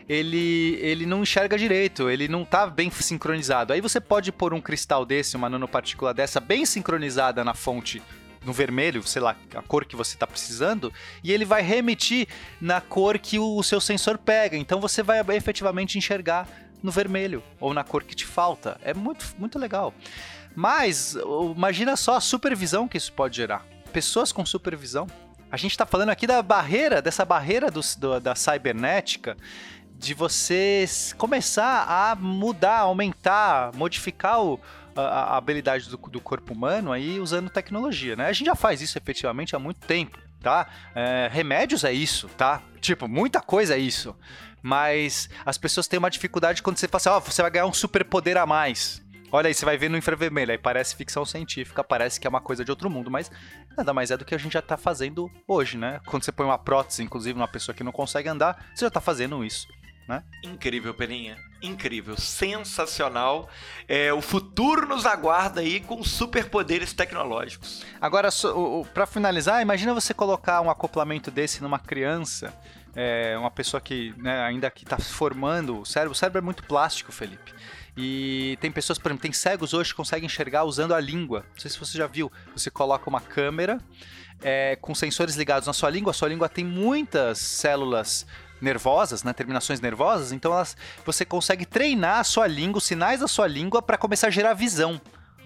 ele, 0.10 0.76
ele 0.82 1.06
não 1.06 1.22
enxerga 1.22 1.56
direito, 1.56 2.10
ele 2.10 2.28
não 2.28 2.42
está 2.42 2.66
bem 2.66 2.90
sincronizado. 2.90 3.74
Aí 3.74 3.80
você 3.80 4.02
pode 4.02 4.32
pôr 4.32 4.56
um 4.56 4.60
cristal 4.60 5.06
desse, 5.06 5.36
uma 5.38 5.48
nanopartícula 5.48 6.16
dessa, 6.16 6.40
bem 6.40 6.66
sincronizada 6.66 7.44
na 7.44 7.54
fonte 7.54 8.02
no 8.44 8.52
vermelho, 8.52 9.04
sei 9.04 9.22
lá, 9.22 9.36
a 9.54 9.62
cor 9.62 9.86
que 9.86 9.96
você 9.96 10.16
está 10.16 10.26
precisando, 10.26 10.92
e 11.24 11.32
ele 11.32 11.46
vai 11.46 11.62
remitir 11.62 12.28
na 12.60 12.82
cor 12.82 13.20
que 13.20 13.38
o 13.38 13.62
seu 13.62 13.80
sensor 13.80 14.18
pega. 14.18 14.58
Então 14.58 14.82
você 14.82 15.04
vai 15.04 15.24
efetivamente 15.36 15.98
enxergar 15.98 16.48
no 16.82 16.92
vermelho 16.92 17.44
ou 17.60 17.72
na 17.72 17.84
cor 17.84 18.04
que 18.04 18.16
te 18.16 18.26
falta. 18.26 18.80
É 18.84 18.94
muito, 18.94 19.26
muito 19.38 19.58
legal. 19.60 19.94
Mas 20.56 21.16
imagina 21.56 21.96
só 21.98 22.16
a 22.16 22.22
supervisão 22.22 22.88
que 22.88 22.98
isso 22.98 23.12
pode 23.12 23.36
gerar. 23.36 23.66
Pessoas 23.92 24.32
com 24.32 24.46
supervisão. 24.46 25.08
A 25.52 25.58
gente 25.58 25.72
está 25.72 25.86
falando 25.86 26.10
aqui 26.10 26.26
da 26.26 26.42
barreira, 26.42 27.02
dessa 27.02 27.24
barreira 27.24 27.70
do, 27.70 27.82
do, 27.98 28.20
da 28.20 28.36
cibernética, 28.36 29.38
de 29.98 30.14
você 30.14 30.86
começar 31.18 31.86
a 31.88 32.16
mudar, 32.16 32.80
aumentar, 32.80 33.72
modificar 33.74 34.42
o, 34.42 34.60
a, 34.96 35.02
a, 35.02 35.38
habilidade 35.38 35.90
do, 35.90 35.98
do, 35.98 36.20
corpo 36.20 36.54
humano 36.54 36.92
aí 36.92 37.20
usando 37.20 37.50
tecnologia, 37.50 38.16
né? 38.16 38.28
A 38.28 38.34
gente 38.34 38.48
já 38.48 38.56
faz 38.56 38.82
isso 38.82 38.98
efetivamente 38.98 39.56
há 39.56 39.60
muito 39.60 39.80
tempo, 39.82 40.18
tá? 40.42 40.68
É, 40.94 41.30
remédios 41.32 41.84
é 41.84 41.94
isso, 41.94 42.28
tá? 42.38 42.62
Tipo, 42.82 43.08
muita 43.08 43.40
coisa 43.40 43.76
é 43.76 43.80
isso. 43.80 44.16
Mas 44.62 45.30
as 45.46 45.58
pessoas 45.58 45.88
têm 45.88 46.00
uma 46.00 46.10
dificuldade 46.10 46.64
quando 46.64 46.78
você 46.78 46.88
fala 46.88 46.98
assim, 46.98 47.10
ó, 47.10 47.18
oh, 47.18 47.22
você 47.22 47.42
vai 47.42 47.52
ganhar 47.52 47.68
um 47.68 47.74
superpoder 47.74 48.36
a 48.36 48.46
mais. 48.48 49.05
Olha 49.36 49.50
aí, 49.50 49.54
você 49.54 49.66
vai 49.66 49.78
ver 49.78 49.90
no 49.90 49.98
infravermelho, 49.98 50.54
aí 50.54 50.58
parece 50.58 50.96
ficção 50.96 51.26
científica, 51.26 51.84
parece 51.84 52.22
que 52.22 52.26
é 52.26 52.30
uma 52.30 52.40
coisa 52.40 52.64
de 52.64 52.72
outro 52.72 52.90
mundo, 52.90 53.12
mas 53.12 53.30
nada 53.76 53.94
mais 53.94 54.10
é 54.10 54.16
do 54.16 54.24
que 54.24 54.34
a 54.34 54.38
gente 54.38 54.54
já 54.54 54.62
tá 54.62 54.78
fazendo 54.78 55.30
hoje, 55.46 55.78
né? 55.78 56.00
Quando 56.06 56.24
você 56.24 56.32
põe 56.32 56.46
uma 56.46 56.58
prótese, 56.58 57.04
inclusive, 57.04 57.38
numa 57.38 57.46
pessoa 57.46 57.76
que 57.76 57.84
não 57.84 57.92
consegue 57.92 58.30
andar, 58.30 58.66
você 58.74 58.86
já 58.86 58.90
tá 58.90 59.02
fazendo 59.02 59.44
isso. 59.44 59.68
Né? 60.08 60.24
Incrível, 60.42 60.94
Peninha. 60.94 61.36
Incrível, 61.62 62.16
sensacional. 62.16 63.50
É, 63.90 64.14
o 64.14 64.22
futuro 64.22 64.88
nos 64.88 65.06
aguarda 65.06 65.60
aí 65.60 65.82
com 65.82 66.02
superpoderes 66.02 66.94
tecnológicos. 66.94 67.84
Agora, 68.00 68.30
para 68.94 69.06
finalizar, 69.06 69.62
imagina 69.62 69.94
você 69.94 70.14
colocar 70.14 70.62
um 70.62 70.70
acoplamento 70.70 71.30
desse 71.30 71.62
numa 71.62 71.80
criança, 71.80 72.54
é, 72.96 73.38
uma 73.38 73.52
pessoa 73.52 73.82
que 73.82 74.14
né, 74.16 74.42
ainda 74.44 74.72
que 74.72 74.86
está 74.86 74.98
formando 74.98 75.82
o 75.82 75.86
cérebro. 75.86 76.14
O 76.14 76.16
cérebro 76.16 76.40
é 76.40 76.42
muito 76.42 76.64
plástico, 76.64 77.12
Felipe. 77.12 77.54
E 77.98 78.58
tem 78.60 78.72
pessoas, 78.72 78.98
por 78.98 79.10
exemplo, 79.10 79.22
tem 79.22 79.32
cegos 79.32 79.74
hoje 79.74 79.92
que 79.92 79.96
conseguem 79.96 80.26
enxergar 80.26 80.64
usando 80.64 80.94
a 80.94 81.00
língua. 81.00 81.46
Não 81.54 81.60
sei 81.60 81.72
se 81.72 81.80
você 81.80 81.98
já 81.98 82.08
viu. 82.08 82.32
Você 82.54 82.70
coloca 82.70 83.10
uma 83.10 83.22
câmera 83.22 83.80
é, 84.42 84.76
com 84.82 84.94
sensores 84.94 85.36
ligados 85.36 85.68
na 85.68 85.74
sua 85.74 85.90
língua. 85.90 86.12
A 86.12 86.14
sua 86.14 86.28
língua 86.28 86.50
tem 86.50 86.66
muitas 86.66 87.38
células 87.40 88.26
nervosas, 88.62 89.24
né, 89.24 89.34
terminações 89.34 89.82
nervosas, 89.82 90.32
então 90.32 90.54
elas, 90.54 90.78
você 91.06 91.26
consegue 91.26 91.66
treinar 91.66 92.20
a 92.20 92.24
sua 92.24 92.48
língua, 92.48 92.78
os 92.78 92.86
sinais 92.86 93.20
da 93.20 93.28
sua 93.28 93.48
língua 93.48 93.82
para 93.82 93.98
começar 93.98 94.28
a 94.28 94.32
gerar 94.32 94.54
visão. 94.54 95.00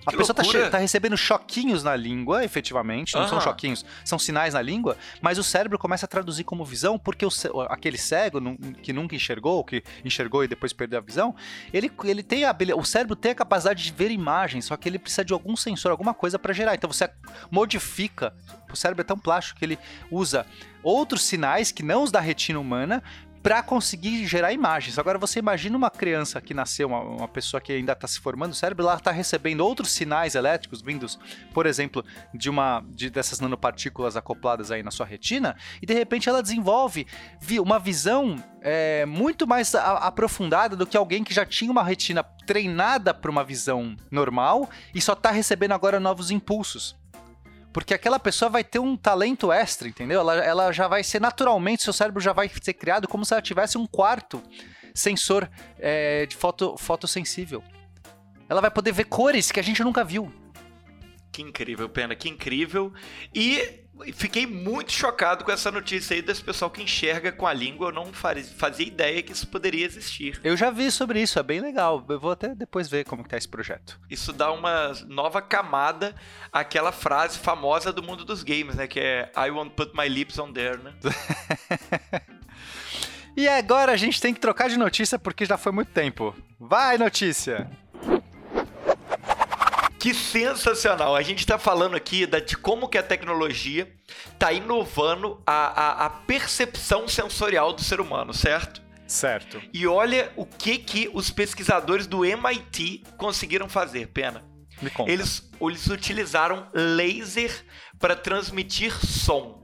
A 0.10 0.12
Que 0.12 0.18
pessoa 0.18 0.36
tá, 0.36 0.44
tá 0.72 0.78
recebendo 0.78 1.16
choquinhos 1.16 1.84
na 1.84 1.96
língua, 1.96 2.44
efetivamente, 2.44 3.16
não 3.16 3.28
são 3.28 3.40
choquinhos, 3.40 3.86
são 4.04 4.18
sinais 4.18 4.54
na 4.54 4.62
língua, 4.62 4.98
mas 5.22 5.38
o 5.38 5.44
cérebro 5.44 5.78
começa 5.78 6.06
a 6.06 6.10
traduzir 6.10 6.44
como 6.44 6.66
visão, 6.66 6.98
porque 6.98 7.26
o 7.26 7.30
aquele 7.70 7.98
cego 7.98 8.40
que 8.82 8.92
nunca 8.92 9.16
enxergou, 9.16 9.64
que 9.64 9.84
enxergou 10.04 10.44
e 10.44 10.48
depois 10.48 10.74
perdeu 10.74 11.00
a 11.00 11.02
visão, 11.02 11.36
ele, 11.72 11.92
ele 12.04 12.24
tem 12.24 12.46
a 12.46 12.56
o 12.76 12.84
cérebro 12.84 13.16
tem 13.16 13.32
a 13.32 13.36
capacidade 13.36 13.84
de 13.84 13.92
ver 13.92 14.12
imagens, 14.12 14.66
só 14.66 14.76
que 14.76 14.90
ele 14.90 15.00
precisa 15.00 15.24
de 15.24 15.34
algum 15.34 15.56
sensor, 15.56 15.92
alguma 15.92 16.14
coisa 16.14 16.38
para 16.40 16.54
gerar. 16.54 16.76
Então 16.76 16.92
você 16.92 17.10
modifica, 17.52 18.34
o 18.72 18.76
cérebro 18.76 19.02
é 19.02 19.06
tão 19.06 19.18
plástico 19.18 19.60
que 19.60 19.66
ele 19.66 19.80
usa 20.12 20.46
outros 20.84 21.24
sinais 21.24 21.72
que 21.72 21.84
não 21.84 22.04
os 22.04 22.12
da 22.12 22.20
retina 22.20 22.60
humana 22.60 23.04
para 23.42 23.64
conseguir 23.64 24.26
gerar 24.28 24.52
imagens. 24.52 25.00
Agora 25.00 25.18
você 25.18 25.40
imagina 25.40 25.78
uma 25.78 25.90
criança 25.90 26.42
que 26.42 26.54
nasceu, 26.54 26.88
uma, 26.88 27.00
uma 27.00 27.28
pessoa 27.28 27.62
que 27.62 27.72
ainda 27.72 27.94
está 27.94 28.08
se 28.08 28.20
formando 28.20 28.52
o 28.52 28.56
cérebro, 28.56 28.86
ela 28.86 28.96
está 28.96 29.12
recebendo 29.12 29.62
outros 29.62 29.92
sinais 29.92 30.36
elétricos 30.36 30.82
vindos, 30.82 31.18
por 31.54 31.66
exemplo, 31.66 32.04
de 32.34 32.50
uma 32.50 32.84
de, 32.90 33.10
dessas 33.10 33.40
nanopartículas 33.40 34.18
acopladas 34.18 34.72
aí 34.72 34.84
na 34.84 34.92
sua 34.92 35.06
retina, 35.06 35.56
e 35.82 35.86
de 35.86 35.94
repente 35.94 36.28
ela 36.28 36.42
desenvolve 36.42 37.08
uma 37.62 37.80
visão 37.80 38.36
é, 38.62 39.06
muito 39.06 39.48
mais 39.48 39.74
a- 39.74 39.98
aprofundada 40.00 40.76
do 40.76 40.86
que 40.86 40.98
alguém 40.98 41.24
que 41.24 41.34
já 41.34 41.46
tinha 41.46 41.72
uma 41.72 41.84
retina 41.84 42.24
treinada 42.46 43.14
para 43.14 43.32
uma 43.32 43.44
visão 43.44 43.96
normal 44.12 44.70
e 44.94 45.00
só 45.00 45.14
está 45.14 45.32
recebendo 45.32 45.72
agora 45.72 46.00
novos 46.00 46.30
impulsos. 46.30 46.96
Porque 47.72 47.94
aquela 47.94 48.20
pessoa 48.20 48.50
vai 48.50 48.64
ter 48.64 48.80
um 48.80 48.98
talento 48.98 49.52
extra, 49.52 49.88
entendeu? 49.88 50.20
Ela, 50.22 50.36
ela 50.38 50.72
já 50.72 50.88
vai 50.88 51.04
ser 51.04 51.22
naturalmente, 51.22 51.84
seu 51.84 51.94
cérebro 51.94 52.20
já 52.20 52.34
vai 52.34 52.50
ser 52.62 52.74
criado 52.74 53.08
como 53.08 53.24
se 53.24 53.34
ela 53.34 53.42
tivesse 53.42 53.78
um 53.78 53.86
quarto 53.86 54.42
sensor 54.94 55.50
é, 55.78 56.26
de 56.26 56.36
foto, 56.36 56.76
fotossensível. 56.78 57.64
Ela 58.48 58.62
vai 58.62 58.72
poder 58.72 58.92
ver 58.92 59.06
cores 59.06 59.52
que 59.52 59.60
a 59.60 59.64
gente 59.64 59.84
nunca 59.84 60.04
viu. 60.04 60.34
Que 61.32 61.44
incrível, 61.44 61.88
Pena, 61.88 62.16
que 62.16 62.28
incrível. 62.28 62.92
E 63.34 63.86
fiquei 64.14 64.46
muito 64.48 64.92
chocado 64.92 65.44
com 65.44 65.52
essa 65.52 65.72
notícia 65.72 66.16
aí 66.16 66.22
desse 66.22 66.44
pessoal 66.44 66.70
que 66.72 66.82
enxerga 66.82 67.32
com 67.32 67.46
a 67.48 67.54
língua. 67.54 67.90
Eu 67.90 67.94
não 67.94 68.06
faz- 68.14 68.52
fazia 68.54 68.86
ideia 68.88 69.22
que 69.22 69.32
isso 69.32 69.48
poderia 69.48 69.86
existir. 69.86 70.40
Eu 70.44 70.56
já 70.58 70.70
vi 70.72 70.90
sobre 70.92 71.22
isso, 71.22 71.38
é 71.40 71.44
bem 71.44 71.60
legal. 71.62 72.04
Eu 72.10 72.20
vou 72.20 72.32
até 72.32 72.54
depois 72.56 72.88
ver 72.90 73.06
como 73.06 73.24
que 73.24 73.30
tá 73.30 73.38
esse 73.38 73.48
projeto. 73.48 74.00
Isso 74.10 74.32
dá 74.34 74.52
uma 74.52 74.94
nova 75.08 75.42
camada 75.42 76.16
àquela 76.52 76.92
frase 76.92 77.38
famosa 77.38 77.92
do 77.94 78.02
mundo 78.04 78.24
dos 78.26 78.44
games, 78.44 78.76
né? 78.76 78.88
Que 78.88 79.00
é 79.00 79.32
I 79.38 79.50
won't 79.52 79.72
put 79.76 79.92
my 79.96 80.08
lips 80.08 80.38
on 80.40 80.52
there, 80.54 80.78
né? 80.82 80.94
E 83.38 83.48
agora 83.48 83.94
a 83.94 83.96
gente 83.98 84.20
tem 84.20 84.34
que 84.34 84.40
trocar 84.40 84.68
de 84.70 84.76
notícia 84.78 85.18
porque 85.18 85.46
já 85.46 85.58
foi 85.58 85.72
muito 85.72 85.92
tempo. 85.92 86.36
Vai, 86.60 86.98
notícia! 86.98 87.70
Que 90.00 90.14
sensacional! 90.14 91.16
A 91.16 91.22
gente 91.22 91.46
tá 91.46 91.58
falando 91.60 91.96
aqui 91.96 92.26
da- 92.26 92.40
de 92.40 92.56
como 92.56 92.88
que 92.88 92.98
a 92.98 93.04
tecnologia 93.04 93.92
tá 94.38 94.52
inovando 94.54 95.42
a, 95.46 95.52
a, 96.04 96.06
a 96.06 96.10
percepção 96.10 97.08
sensorial 97.08 97.74
do 97.74 97.84
ser 97.84 98.00
humano, 98.00 98.34
certo? 98.34 98.82
Certo. 99.06 99.62
E 99.74 99.86
olha 99.88 100.32
o 100.36 100.46
que 100.46 100.78
que 100.78 101.10
os 101.14 101.30
pesquisadores 101.32 102.08
do 102.08 102.24
MIT 102.24 103.04
conseguiram 103.18 103.68
fazer, 103.68 104.08
Pena. 104.08 104.44
Me 104.82 104.90
conta. 104.90 105.12
Eles, 105.12 105.50
eles 105.60 105.88
utilizaram 105.88 106.68
laser 106.74 107.52
para 108.00 108.16
transmitir 108.16 108.94
som. 109.06 109.60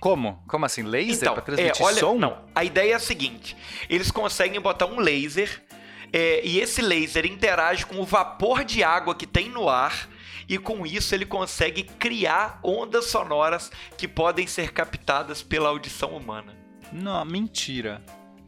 Como? 0.00 0.42
Como 0.46 0.64
assim? 0.66 0.82
Laser 0.82 1.16
Então, 1.16 1.34
pra 1.34 1.42
transmitir 1.42 1.80
é, 1.82 1.84
olha, 1.84 1.98
som? 2.00 2.14
não. 2.18 2.44
A 2.54 2.62
ideia 2.62 2.92
é 2.92 2.94
a 2.94 2.98
seguinte: 3.00 3.56
eles 3.88 4.10
conseguem 4.10 4.60
botar 4.60 4.86
um 4.86 5.00
laser 5.00 5.63
é, 6.12 6.44
e 6.44 6.60
esse 6.60 6.80
laser 6.82 7.26
interage 7.26 7.84
com 7.86 7.96
o 8.00 8.04
vapor 8.04 8.64
de 8.64 8.82
água 8.82 9.14
que 9.14 9.26
tem 9.26 9.48
no 9.48 9.68
ar. 9.68 10.08
E 10.46 10.58
com 10.58 10.84
isso 10.84 11.14
ele 11.14 11.24
consegue 11.24 11.82
criar 11.84 12.60
ondas 12.62 13.06
sonoras 13.06 13.72
que 13.96 14.06
podem 14.06 14.46
ser 14.46 14.72
captadas 14.72 15.42
pela 15.42 15.70
audição 15.70 16.10
humana. 16.10 16.54
Não, 16.92 17.24
mentira. 17.24 18.02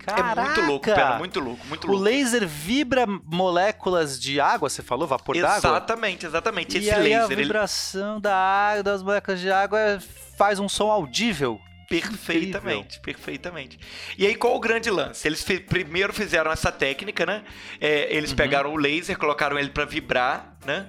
É 0.07 0.41
muito 0.41 0.61
louco, 0.61 0.85
Pena, 0.85 1.19
muito 1.19 1.41
louco, 1.41 1.67
muito 1.67 1.89
O 1.89 1.91
louco. 1.91 2.05
laser 2.05 2.47
vibra 2.47 3.07
moléculas 3.25 4.21
de 4.21 4.39
água, 4.41 4.69
você 4.69 4.81
falou? 4.83 5.09
Vapor 5.09 5.37
d'água? 5.37 5.57
Exatamente, 5.57 6.27
exatamente. 6.27 6.77
E 6.77 6.81
Esse 6.81 6.91
aí 6.93 7.13
a 7.15 7.19
laser, 7.21 7.33
ele 7.33 7.43
vibração 7.43 8.21
da 8.21 8.37
água, 8.37 8.83
das 8.85 9.03
moléculas 9.03 9.41
de 9.41 9.51
água 9.51 9.99
faz 10.39 10.61
um 10.61 10.69
som 10.69 10.91
audível. 10.93 11.61
Perfeitamente, 11.89 13.01
perfeitamente. 13.01 13.79
E 14.19 14.27
aí, 14.27 14.35
qual 14.35 14.57
o 14.57 14.61
grande 14.61 14.91
lance? 14.91 15.27
Eles 15.27 15.45
primeiro 15.69 16.13
fizeram 16.13 16.51
essa 16.51 16.73
técnica, 16.73 17.25
né? 17.25 17.45
É, 17.81 18.15
eles 18.15 18.31
Uhum. 18.31 18.37
pegaram 18.37 18.73
o 18.73 18.77
laser, 18.77 19.17
colocaram 19.17 19.59
ele 19.59 19.71
para 19.71 19.85
vibrar, 19.85 20.57
né? 20.65 20.89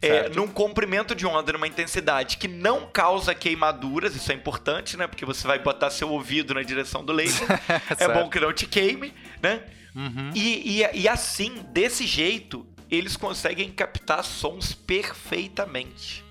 É, 0.00 0.28
num 0.28 0.46
comprimento 0.46 1.12
de 1.14 1.26
onda, 1.26 1.52
numa 1.52 1.66
intensidade 1.66 2.36
que 2.36 2.46
não 2.46 2.86
causa 2.86 3.34
queimaduras, 3.34 4.14
isso 4.14 4.30
é 4.30 4.34
importante, 4.34 4.96
né? 4.96 5.06
Porque 5.08 5.24
você 5.24 5.46
vai 5.46 5.58
botar 5.58 5.90
seu 5.90 6.08
ouvido 6.10 6.54
na 6.54 6.62
direção 6.62 7.04
do 7.04 7.12
laser. 7.12 7.46
é 7.98 8.08
bom 8.08 8.30
que 8.30 8.38
não 8.38 8.52
te 8.52 8.66
queime, 8.66 9.12
né? 9.42 9.60
Uhum. 9.96 10.30
E, 10.34 10.82
e, 10.82 11.00
e 11.00 11.08
assim, 11.08 11.64
desse 11.72 12.06
jeito, 12.06 12.64
eles 12.88 13.16
conseguem 13.16 13.70
captar 13.72 14.22
sons 14.22 14.72
perfeitamente. 14.72 16.24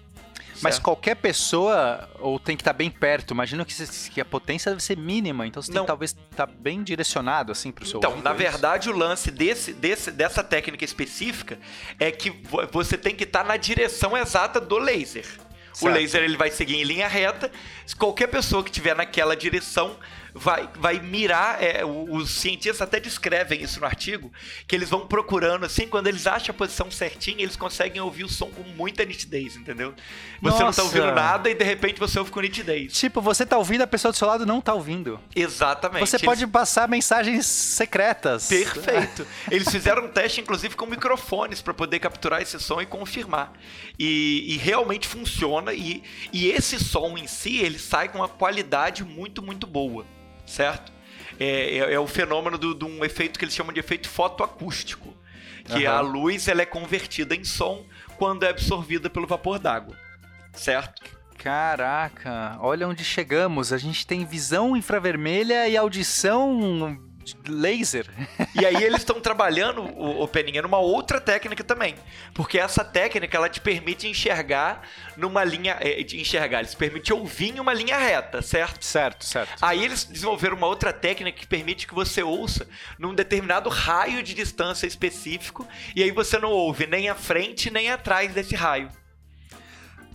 Mas 0.61 0.79
qualquer 0.79 1.15
pessoa, 1.15 2.09
ou 2.19 2.39
tem 2.39 2.55
que 2.55 2.61
estar 2.61 2.73
bem 2.73 2.89
perto, 2.89 3.33
imagino 3.33 3.65
que, 3.65 3.73
que 4.11 4.19
a 4.21 4.25
potência 4.25 4.71
deve 4.71 4.83
ser 4.83 4.97
mínima, 4.97 5.45
então 5.47 5.61
você 5.61 5.67
tem 5.71 5.75
Não. 5.77 5.83
que 5.83 5.87
talvez 5.87 6.15
estar 6.31 6.45
bem 6.47 6.83
direcionado 6.83 7.51
assim 7.51 7.71
pro 7.71 7.85
seu 7.85 7.99
Então, 7.99 8.11
ouvido, 8.11 8.23
na 8.25 8.31
é 8.31 8.33
verdade, 8.33 8.89
o 8.89 8.95
lance 8.95 9.29
desse, 9.31 9.73
desse, 9.73 10.11
dessa 10.11 10.43
técnica 10.43 10.83
específica 10.83 11.59
é 11.99 12.11
que 12.11 12.29
vo- 12.29 12.67
você 12.71 12.97
tem 12.97 13.15
que 13.15 13.23
estar 13.23 13.43
na 13.43 13.57
direção 13.57 14.17
exata 14.17 14.59
do 14.59 14.77
laser. 14.77 15.25
O 15.73 15.77
Certo. 15.81 15.93
laser 15.93 16.23
ele 16.23 16.37
vai 16.37 16.49
seguir 16.49 16.75
em 16.77 16.83
linha 16.83 17.07
reta. 17.07 17.51
Qualquer 17.99 18.25
pessoa 18.27 18.63
que 18.63 18.69
estiver 18.71 18.95
naquela 18.95 19.35
direção 19.35 19.95
vai, 20.37 20.69
vai 20.75 20.99
mirar. 20.99 21.61
é, 21.61 21.83
os 21.85 22.29
cientistas 22.31 22.81
até 22.81 22.99
descrevem 22.99 23.61
isso 23.61 23.79
no 23.79 23.85
artigo, 23.85 24.31
que 24.67 24.75
eles 24.75 24.89
vão 24.89 25.07
procurando 25.07 25.65
assim, 25.65 25.87
quando 25.87 26.07
eles 26.07 26.27
acham 26.27 26.53
a 26.53 26.57
posição 26.57 26.89
certinha, 26.91 27.43
eles 27.43 27.55
conseguem 27.55 28.01
ouvir 28.01 28.23
o 28.23 28.29
som 28.29 28.47
com 28.49 28.63
muita 28.63 29.03
nitidez, 29.05 29.55
entendeu? 29.55 29.93
Você 30.41 30.49
não 30.51 30.57
tá 30.57 30.65
Nossa. 30.65 30.83
ouvindo 30.83 31.11
nada 31.13 31.49
e 31.49 31.53
de 31.55 31.63
repente 31.63 31.99
você 31.99 32.19
ouve 32.19 32.31
com 32.31 32.39
nitidez. 32.39 32.93
Tipo, 32.93 33.21
você 33.21 33.45
tá 33.45 33.57
ouvindo, 33.57 33.81
a 33.81 33.87
pessoa 33.87 34.11
do 34.11 34.17
seu 34.17 34.27
lado 34.27 34.45
não 34.45 34.61
tá 34.61 34.73
ouvindo. 34.73 35.19
Exatamente. 35.35 36.07
Você 36.07 36.17
Eles- 36.17 36.25
pode 36.25 36.47
passar 36.47 36.87
mensagens 36.87 37.45
secretas. 37.45 38.47
Perfeito. 38.47 39.25
Eles 39.51 39.69
fizeram 39.69 40.05
um 40.05 40.09
teste, 40.09 40.41
inclusive, 40.41 40.75
com 40.75 40.85
microfones 40.85 41.61
para 41.61 41.73
poder 41.73 41.99
capturar 41.99 42.41
esse 42.41 42.59
som 42.59 42.81
e 42.81 42.85
confirmar. 42.85 43.53
E, 43.97 44.53
e 44.53 44.57
realmente 44.57 45.07
funciona. 45.07 45.73
E, 45.73 46.03
e 46.31 46.49
esse 46.49 46.79
som 46.79 47.17
em 47.17 47.27
si, 47.27 47.57
ele 47.57 47.79
sai 47.79 48.09
com 48.09 48.19
uma 48.19 48.27
qualidade 48.27 49.03
muito, 49.03 49.41
muito 49.41 49.65
boa, 49.65 50.05
certo? 50.47 50.91
É, 51.39 51.77
é- 51.77 51.93
é 51.93 51.99
o 51.99 52.07
fenômeno 52.07 52.57
do- 52.57 52.73
de 52.73 52.83
um 52.85 53.05
efeito 53.05 53.37
que 53.37 53.45
eles 53.45 53.53
chamam 53.53 53.71
de 53.71 53.79
efeito 53.79 54.09
fotoacústico. 54.09 55.13
Que 55.65 55.85
Aham. 55.85 55.95
a 55.97 56.01
luz 56.01 56.47
ela 56.47 56.61
é 56.61 56.65
convertida 56.65 57.35
em 57.35 57.43
som 57.43 57.85
quando 58.17 58.43
é 58.43 58.49
absorvida 58.49 59.09
pelo 59.09 59.27
vapor 59.27 59.59
d'água. 59.59 59.95
Certo? 60.53 61.03
Caraca, 61.37 62.57
olha 62.61 62.87
onde 62.87 63.03
chegamos. 63.03 63.71
A 63.71 63.77
gente 63.77 64.07
tem 64.07 64.25
visão 64.25 64.75
infravermelha 64.75 65.67
e 65.67 65.77
audição 65.77 66.97
laser. 67.47 68.07
E 68.55 68.65
aí 68.65 68.83
eles 68.83 68.99
estão 68.99 69.19
trabalhando, 69.19 69.81
o, 69.81 70.23
o 70.23 70.27
Peninha, 70.27 70.61
numa 70.61 70.77
outra 70.77 71.19
técnica 71.19 71.63
também. 71.63 71.95
Porque 72.33 72.59
essa 72.59 72.83
técnica, 72.83 73.37
ela 73.37 73.49
te 73.49 73.59
permite 73.59 74.07
enxergar 74.07 74.81
numa 75.15 75.43
linha... 75.43 75.77
É, 75.79 76.01
enxergar, 76.01 76.59
eles 76.59 76.75
permite 76.75 77.11
ouvir 77.11 77.55
em 77.55 77.59
uma 77.59 77.73
linha 77.73 77.97
reta, 77.97 78.41
certo? 78.41 78.85
Certo, 78.85 79.25
certo. 79.25 79.57
Aí 79.61 79.83
eles 79.83 80.03
desenvolveram 80.03 80.55
uma 80.55 80.67
outra 80.67 80.93
técnica 80.93 81.39
que 81.39 81.47
permite 81.47 81.87
que 81.87 81.93
você 81.93 82.21
ouça 82.21 82.67
num 82.97 83.13
determinado 83.13 83.69
raio 83.69 84.21
de 84.21 84.33
distância 84.33 84.87
específico, 84.87 85.67
e 85.95 86.03
aí 86.03 86.11
você 86.11 86.37
não 86.37 86.51
ouve 86.51 86.87
nem 86.87 87.09
à 87.09 87.15
frente 87.15 87.69
nem 87.69 87.89
atrás 87.91 88.33
desse 88.33 88.55
raio. 88.55 88.89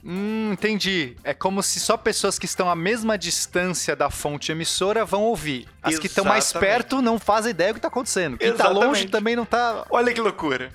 Hum, 0.05 0.51
entendi. 0.53 1.17
É 1.23 1.33
como 1.33 1.63
se 1.63 1.79
só 1.79 1.97
pessoas 1.97 2.39
que 2.39 2.47
estão 2.47 2.69
à 2.69 2.75
mesma 2.75 3.17
distância 3.17 3.95
da 3.95 4.11
fonte 4.11 4.51
emissora 4.51 5.05
vão 5.05 5.23
ouvir. 5.23 5.69
As 5.81 5.99
que 5.99 6.09
estão 6.09 6.25
mais 6.25 6.47
Exatamente. 6.47 6.71
perto 6.71 7.03
não 7.03 7.19
fazem 7.21 7.51
ideia 7.51 7.73
do 7.73 7.77
que 7.77 7.83
tá 7.83 7.89
acontecendo. 7.89 8.37
Quem 8.37 8.49
tá 8.49 8.55
Exatamente. 8.55 8.85
longe 8.85 9.09
também 9.09 9.37
não 9.37 9.45
tá. 9.45 9.87
Olha 9.91 10.13
que 10.13 10.21
loucura. 10.21 10.73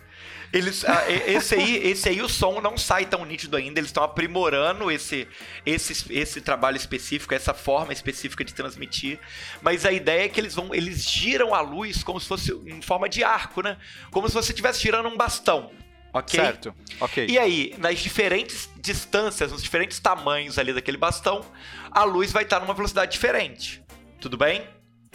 Eles, 0.54 0.86
ah, 0.86 1.04
esse, 1.10 1.56
aí, 1.56 1.88
esse 1.90 2.08
aí 2.08 2.22
o 2.22 2.30
som 2.30 2.62
não 2.62 2.78
sai 2.78 3.06
tão 3.06 3.26
nítido 3.26 3.58
ainda, 3.58 3.82
eles 3.82 3.90
estão 3.90 4.02
aprimorando 4.02 4.90
esse, 4.90 5.28
esse, 5.66 6.06
esse 6.14 6.40
trabalho 6.40 6.78
específico, 6.78 7.34
essa 7.34 7.54
forma 7.54 7.92
específica 7.92 8.46
de 8.46 8.54
transmitir. 8.54 9.20
Mas 9.62 9.86
a 9.86 9.92
ideia 9.92 10.24
é 10.24 10.30
que 10.30 10.40
eles 10.40 10.56
vão. 10.56 10.74
Eles 10.74 11.04
giram 11.04 11.54
a 11.54 11.60
luz 11.60 12.02
como 12.02 12.20
se 12.20 12.28
fosse 12.28 12.54
em 12.66 12.82
forma 12.82 13.10
de 13.10 13.26
arco, 13.26 13.62
né? 13.62 13.78
Como 14.10 14.28
se 14.30 14.34
você 14.34 14.52
estivesse 14.52 14.82
girando 14.82 15.10
um 15.10 15.18
bastão. 15.18 15.70
Ok? 16.18 16.40
Certo. 16.40 16.74
Ok. 17.00 17.26
E 17.30 17.38
aí, 17.38 17.74
nas 17.78 18.00
diferentes 18.00 18.70
distâncias, 18.78 19.52
nos 19.52 19.62
diferentes 19.62 20.00
tamanhos 20.00 20.58
ali 20.58 20.74
daquele 20.74 20.98
bastão, 20.98 21.46
a 21.92 22.04
luz 22.04 22.32
vai 22.32 22.44
estar 22.44 22.60
numa 22.60 22.74
velocidade 22.74 23.12
diferente. 23.12 23.84
Tudo 24.20 24.38
bem? 24.38 24.64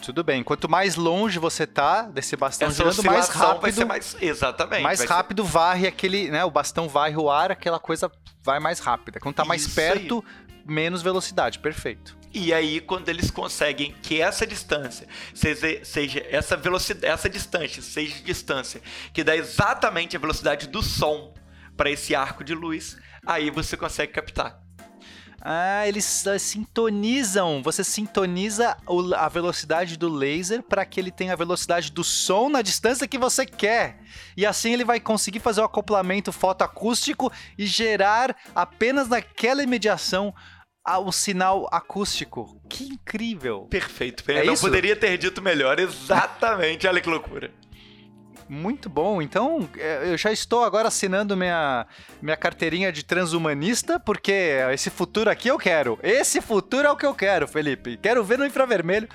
Tudo 0.03 0.21
bem. 0.23 0.43
Quanto 0.43 0.69
mais 0.69 0.95
longe 0.97 1.39
você 1.39 1.65
tá 1.65 2.01
desse 2.03 2.35
bastão 2.35 2.67
Essa 2.67 2.77
girando, 2.91 3.03
mais 3.05 3.29
rápido, 3.29 3.61
vai 3.61 3.71
ser 3.71 3.85
mais. 3.85 4.17
Exatamente. 4.21 4.83
mais 4.83 4.99
vai 4.99 5.07
ser- 5.07 5.13
rápido 5.13 5.45
varre 5.45 5.87
aquele, 5.87 6.29
né? 6.29 6.43
O 6.43 6.51
bastão 6.51 6.89
varre 6.89 7.15
o 7.15 7.29
ar, 7.31 7.51
aquela 7.51 7.79
coisa 7.79 8.11
vai 8.43 8.59
mais 8.59 8.79
rápida. 8.79 9.19
Quando 9.19 9.35
tá 9.35 9.45
mais 9.45 9.61
Isso 9.61 9.75
perto, 9.75 10.23
menos 10.65 11.01
velocidade. 11.01 11.59
Perfeito. 11.59 12.17
E 12.33 12.51
aí, 12.51 12.79
quando 12.79 13.09
eles 13.09 13.29
conseguem 13.29 13.93
que 14.01 14.19
essa 14.19 14.47
distância 14.47 15.07
seja, 15.35 15.85
seja 15.85 16.25
essa 16.29 16.57
velocidade, 16.57 17.05
essa 17.05 17.29
distância 17.29 17.81
seja 17.81 18.23
distância 18.23 18.81
que 19.13 19.23
dá 19.23 19.35
exatamente 19.35 20.17
a 20.17 20.19
velocidade 20.19 20.67
do 20.67 20.81
som 20.81 21.33
para 21.77 21.91
esse 21.91 22.15
arco 22.15 22.43
de 22.43 22.55
luz, 22.55 22.97
aí 23.25 23.51
você 23.51 23.77
consegue 23.77 24.13
captar. 24.13 24.63
Ah, 25.45 25.85
eles 25.85 26.25
ah, 26.25 26.39
sintonizam. 26.39 27.61
Você 27.61 27.83
sintoniza 27.83 28.77
a 29.17 29.27
velocidade 29.27 29.97
do 29.97 30.07
laser 30.07 30.63
para 30.63 30.85
que 30.85 30.99
ele 30.99 31.11
tenha 31.11 31.33
a 31.33 31.35
velocidade 31.35 31.91
do 31.91 32.01
som 32.03 32.47
na 32.47 32.61
distância 32.61 33.07
que 33.07 33.17
você 33.17 33.45
quer. 33.45 33.99
E 34.37 34.45
assim 34.45 34.71
ele 34.71 34.85
vai 34.85 35.01
conseguir 35.01 35.41
fazer 35.41 35.59
o 35.59 35.65
acoplamento 35.65 36.31
fotoacústico 36.31 37.29
e 37.57 37.65
gerar 37.67 38.33
apenas 38.55 39.09
naquela 39.09 39.61
imediação 39.61 40.33
o 40.85 41.11
sinal 41.11 41.67
acústico. 41.71 42.59
Que 42.69 42.85
incrível! 42.85 43.67
Perfeito. 43.69 44.23
É 44.29 44.43
não 44.43 44.53
isso? 44.53 44.61
poderia 44.61 44.95
ter 44.95 45.17
dito 45.17 45.41
melhor. 45.41 45.79
Exatamente. 45.79 46.87
Olha 46.87 46.99
que 46.99 47.09
loucura. 47.09 47.51
Muito 48.49 48.89
bom. 48.89 49.21
Então, 49.21 49.67
é, 49.77 50.11
eu 50.11 50.17
já 50.17 50.31
estou 50.31 50.63
agora 50.63 50.87
assinando 50.87 51.35
minha, 51.35 51.87
minha 52.21 52.35
carteirinha 52.35 52.91
de 52.91 53.03
transhumanista, 53.03 53.99
porque 53.99 54.57
esse 54.71 54.89
futuro 54.89 55.29
aqui 55.29 55.47
eu 55.47 55.57
quero. 55.57 55.97
Esse 56.03 56.41
futuro 56.41 56.87
é 56.87 56.91
o 56.91 56.97
que 56.97 57.05
eu 57.05 57.15
quero, 57.15 57.47
Felipe. 57.47 57.97
Quero 57.97 58.23
ver 58.23 58.37
no 58.37 58.45
infravermelho, 58.45 59.07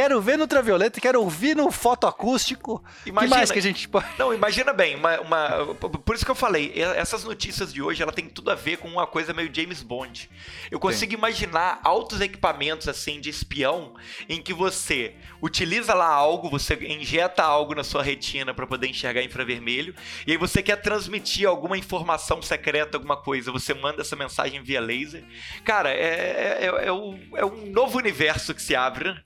quero 0.00 0.20
ver 0.20 0.36
no 0.36 0.42
ultravioleta, 0.44 1.00
quero 1.00 1.20
ouvir 1.20 1.54
no 1.56 1.70
fotoacústico. 1.72 2.82
Imagina- 3.06 3.30
que 3.34 3.36
mais 3.38 3.50
que 3.50 3.58
a 3.58 3.62
gente 3.62 3.88
pode... 3.88 4.06
Não, 4.18 4.32
imagina 4.32 4.72
bem, 4.72 4.96
uma, 4.96 5.20
uma- 5.20 5.74
por 6.04 6.14
isso 6.14 6.24
que 6.24 6.30
eu 6.30 6.34
falei, 6.34 6.72
essas 6.96 7.24
notícias 7.24 7.72
de 7.72 7.82
hoje, 7.82 8.02
ela 8.02 8.12
tem 8.12 8.28
tudo 8.28 8.50
a 8.50 8.54
ver 8.54 8.78
com 8.78 8.88
uma 8.88 9.06
coisa 9.06 9.32
meio 9.32 9.50
James 9.54 9.82
Bond. 9.82 10.30
Eu 10.70 10.78
consigo 10.78 11.14
imaginar 11.14 11.80
altos 11.84 12.20
equipamentos 12.20 12.88
assim 12.88 13.20
de 13.20 13.28
espião 13.30 13.94
em 14.28 14.40
que 14.42 14.52
você 14.52 15.14
utiliza 15.42 15.94
lá 15.94 16.06
algo, 16.08 16.48
você 16.48 16.74
injeta 16.74 17.42
algo 17.42 17.74
na 17.74 17.84
sua 17.84 18.02
retina 18.02 18.52
para 18.54 18.66
poder 18.66 18.86
enxergar 18.88 19.22
infravermelho, 19.22 19.94
e 20.26 20.32
aí 20.32 20.36
você 20.36 20.62
quer 20.62 20.76
transmitir 20.76 21.46
alguma 21.48 21.76
informação 21.76 22.40
secreta, 22.42 22.96
alguma 22.96 23.16
coisa, 23.16 23.50
você 23.52 23.74
manda 23.74 24.02
essa 24.02 24.16
mensagem 24.16 24.62
via 24.62 24.80
laser. 24.80 25.24
Cara, 25.64 25.90
é, 25.90 26.58
é, 26.60 26.86
é, 26.86 26.92
o- 26.92 27.18
é 27.34 27.44
um 27.44 27.66
novo 27.70 27.98
universo 27.98 28.54
que 28.54 28.62
se 28.62 28.74
abre, 28.76 29.12
né? 29.12 29.20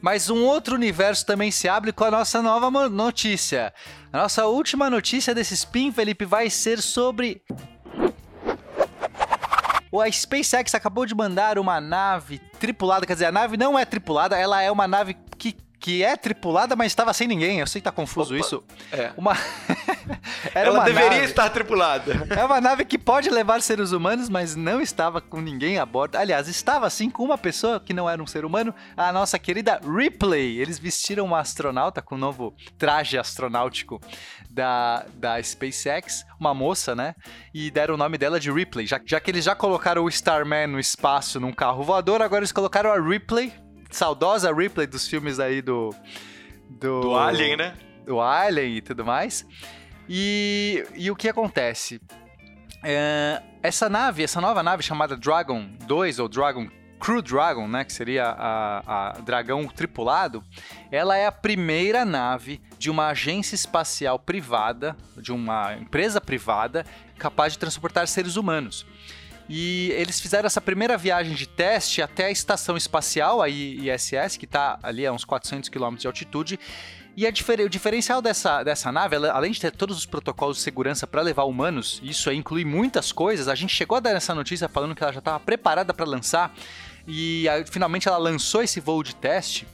Mas 0.00 0.30
um 0.30 0.44
outro 0.44 0.74
universo 0.74 1.24
também 1.24 1.50
se 1.50 1.68
abre 1.68 1.92
com 1.92 2.04
a 2.04 2.10
nossa 2.10 2.42
nova 2.42 2.70
notícia. 2.88 3.72
A 4.12 4.18
nossa 4.18 4.46
última 4.46 4.90
notícia 4.90 5.34
desse 5.34 5.54
spin, 5.54 5.92
Felipe, 5.92 6.24
vai 6.24 6.50
ser 6.50 6.80
sobre. 6.80 7.42
A 9.92 10.10
SpaceX 10.10 10.74
acabou 10.74 11.06
de 11.06 11.14
mandar 11.14 11.56
uma 11.56 11.80
nave 11.80 12.40
tripulada, 12.58 13.06
quer 13.06 13.12
dizer, 13.12 13.26
a 13.26 13.32
nave 13.32 13.56
não 13.56 13.78
é 13.78 13.84
tripulada, 13.84 14.36
ela 14.36 14.60
é 14.60 14.70
uma 14.70 14.88
nave 14.88 15.14
que, 15.84 16.02
é 16.02 16.16
tripulada, 16.16 16.74
mas 16.74 16.86
estava 16.92 17.12
sem 17.12 17.28
ninguém. 17.28 17.60
Eu 17.60 17.66
sei 17.66 17.80
que 17.80 17.84
tá 17.84 17.92
confuso 17.92 18.34
Opa. 18.34 18.40
isso. 18.44 18.64
É. 18.90 19.12
Uma. 19.16 19.32
Era 20.54 20.68
Ela 20.68 20.78
uma 20.78 20.84
deveria 20.84 21.10
nave- 21.10 21.24
estar 21.24 21.50
tripulada. 21.50 22.26
é 22.30 22.44
uma 22.44 22.60
nave 22.60 22.84
que 22.84 22.98
pode 22.98 23.28
levar 23.30 23.60
seres 23.62 23.92
humanos, 23.92 24.28
mas 24.28 24.54
não 24.56 24.80
estava 24.80 25.20
com 25.20 25.40
ninguém 25.40 25.78
a 25.78 25.84
bordo. 25.86 26.16
Aliás, 26.16 26.48
estava 26.48 26.88
sim 26.90 27.10
com 27.10 27.22
uma 27.24 27.36
pessoa 27.38 27.80
que 27.80 27.92
não 27.92 28.08
era 28.08 28.22
um 28.22 28.26
ser 28.26 28.44
humano, 28.44 28.74
a 28.96 29.12
nossa 29.12 29.38
querida 29.38 29.80
Ripley. 29.84 30.58
Eles 30.60 30.78
vestiram 30.78 31.24
uma 31.24 31.40
astronauta 31.40 32.00
com 32.02 32.14
o 32.14 32.18
novo 32.18 32.54
traje 32.78 33.18
astronáutico 33.18 34.00
da, 34.50 35.04
da 35.14 35.42
SpaceX, 35.42 36.24
uma 36.38 36.54
moça, 36.54 36.94
né? 36.94 37.14
E 37.52 37.70
deram 37.70 37.94
o 37.94 37.98
nome 37.98 38.16
dela 38.18 38.38
de 38.38 38.50
Ripley. 38.50 38.86
Já, 38.86 39.00
já 39.04 39.18
que 39.20 39.30
eles 39.30 39.44
já 39.44 39.54
colocaram 39.54 40.04
o 40.04 40.08
Starman 40.08 40.66
no 40.68 40.78
espaço 40.78 41.40
num 41.40 41.52
carro 41.52 41.82
voador, 41.82 42.22
agora 42.22 42.40
eles 42.40 42.52
colocaram 42.52 42.92
a 42.92 43.00
Ripley, 43.00 43.52
saudosa 43.94 44.52
Ripley 44.52 44.86
dos 44.86 45.06
filmes 45.06 45.38
aí 45.38 45.62
do. 45.62 45.94
Do, 46.68 47.00
Do 47.00 47.16
Alien, 47.16 47.56
né? 47.56 47.74
do 48.04 48.20
Alien 48.20 48.76
e 48.76 48.80
tudo 48.80 49.04
mais. 49.04 49.46
E, 50.08 50.84
e 50.94 51.10
o 51.10 51.16
que 51.16 51.28
acontece? 51.28 52.00
É, 52.82 53.40
essa 53.62 53.88
nave, 53.88 54.22
essa 54.22 54.40
nova 54.40 54.62
nave 54.62 54.82
chamada 54.82 55.16
Dragon 55.16 55.66
2 55.86 56.18
ou 56.18 56.28
Dragon 56.28 56.68
Crew 57.00 57.22
Dragon, 57.22 57.68
né, 57.68 57.84
que 57.84 57.92
seria 57.92 58.26
a, 58.26 59.10
a 59.10 59.12
dragão 59.20 59.66
tripulado, 59.66 60.42
ela 60.90 61.16
é 61.16 61.26
a 61.26 61.32
primeira 61.32 62.04
nave 62.04 62.60
de 62.78 62.90
uma 62.90 63.08
agência 63.08 63.54
espacial 63.54 64.18
privada, 64.18 64.96
de 65.16 65.30
uma 65.30 65.74
empresa 65.74 66.20
privada, 66.20 66.84
capaz 67.18 67.52
de 67.52 67.58
transportar 67.58 68.08
seres 68.08 68.36
humanos. 68.36 68.86
E 69.48 69.90
eles 69.92 70.20
fizeram 70.20 70.46
essa 70.46 70.60
primeira 70.60 70.96
viagem 70.96 71.34
de 71.34 71.46
teste 71.46 72.00
até 72.00 72.26
a 72.26 72.30
estação 72.30 72.76
espacial, 72.76 73.42
a 73.42 73.48
ISS, 73.48 74.36
que 74.38 74.46
está 74.46 74.78
ali 74.82 75.06
a 75.06 75.12
uns 75.12 75.24
400 75.24 75.68
km 75.68 75.94
de 75.96 76.06
altitude. 76.06 76.58
E 77.16 77.30
difer- 77.30 77.60
o 77.60 77.68
diferencial 77.68 78.20
dessa, 78.20 78.62
dessa 78.64 78.90
nave, 78.90 79.14
ela- 79.16 79.30
além 79.30 79.52
de 79.52 79.60
ter 79.60 79.70
todos 79.70 79.96
os 79.98 80.06
protocolos 80.06 80.56
de 80.56 80.62
segurança 80.64 81.06
para 81.06 81.22
levar 81.22 81.44
humanos, 81.44 82.00
isso 82.02 82.28
aí 82.28 82.36
inclui 82.36 82.64
muitas 82.64 83.12
coisas, 83.12 83.46
a 83.46 83.54
gente 83.54 83.72
chegou 83.72 83.96
a 83.96 84.00
dar 84.00 84.10
essa 84.16 84.34
notícia 84.34 84.68
falando 84.68 84.94
que 84.96 85.02
ela 85.04 85.12
já 85.12 85.20
estava 85.20 85.38
preparada 85.38 85.94
para 85.94 86.04
lançar, 86.04 86.52
e 87.06 87.48
aí, 87.48 87.64
finalmente 87.66 88.08
ela 88.08 88.16
lançou 88.16 88.62
esse 88.62 88.80
voo 88.80 89.00
de 89.04 89.14
teste. 89.14 89.64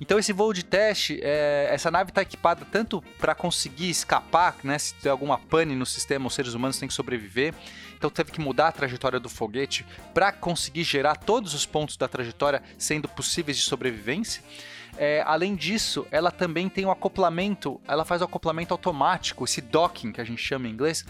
Então 0.00 0.18
esse 0.18 0.32
voo 0.32 0.52
de 0.54 0.62
teste, 0.64 1.20
é, 1.22 1.68
essa 1.70 1.90
nave 1.90 2.10
está 2.10 2.22
equipada 2.22 2.66
tanto 2.70 3.02
para 3.18 3.34
conseguir 3.34 3.90
escapar, 3.90 4.56
né, 4.64 4.78
se 4.78 4.94
tem 4.94 5.10
alguma 5.12 5.36
pane 5.38 5.74
no 5.74 5.84
sistema, 5.84 6.26
os 6.28 6.34
seres 6.34 6.54
humanos 6.54 6.78
têm 6.78 6.88
que 6.88 6.94
sobreviver. 6.94 7.52
Então 7.96 8.10
teve 8.10 8.30
que 8.30 8.40
mudar 8.40 8.68
a 8.68 8.72
trajetória 8.72 9.18
do 9.18 9.28
foguete 9.28 9.86
para 10.12 10.32
conseguir 10.32 10.84
gerar 10.84 11.16
todos 11.16 11.54
os 11.54 11.64
pontos 11.64 11.96
da 11.96 12.06
trajetória 12.06 12.62
sendo 12.78 13.08
possíveis 13.08 13.56
de 13.56 13.62
sobrevivência. 13.62 14.42
É, 14.98 15.22
além 15.26 15.54
disso, 15.54 16.06
ela 16.10 16.30
também 16.30 16.68
tem 16.68 16.86
um 16.86 16.90
acoplamento, 16.90 17.80
ela 17.86 18.04
faz 18.04 18.22
o 18.22 18.24
acoplamento 18.24 18.72
automático, 18.72 19.44
esse 19.44 19.60
docking 19.60 20.12
que 20.12 20.20
a 20.20 20.24
gente 20.24 20.42
chama 20.42 20.68
em 20.68 20.70
inglês. 20.70 21.04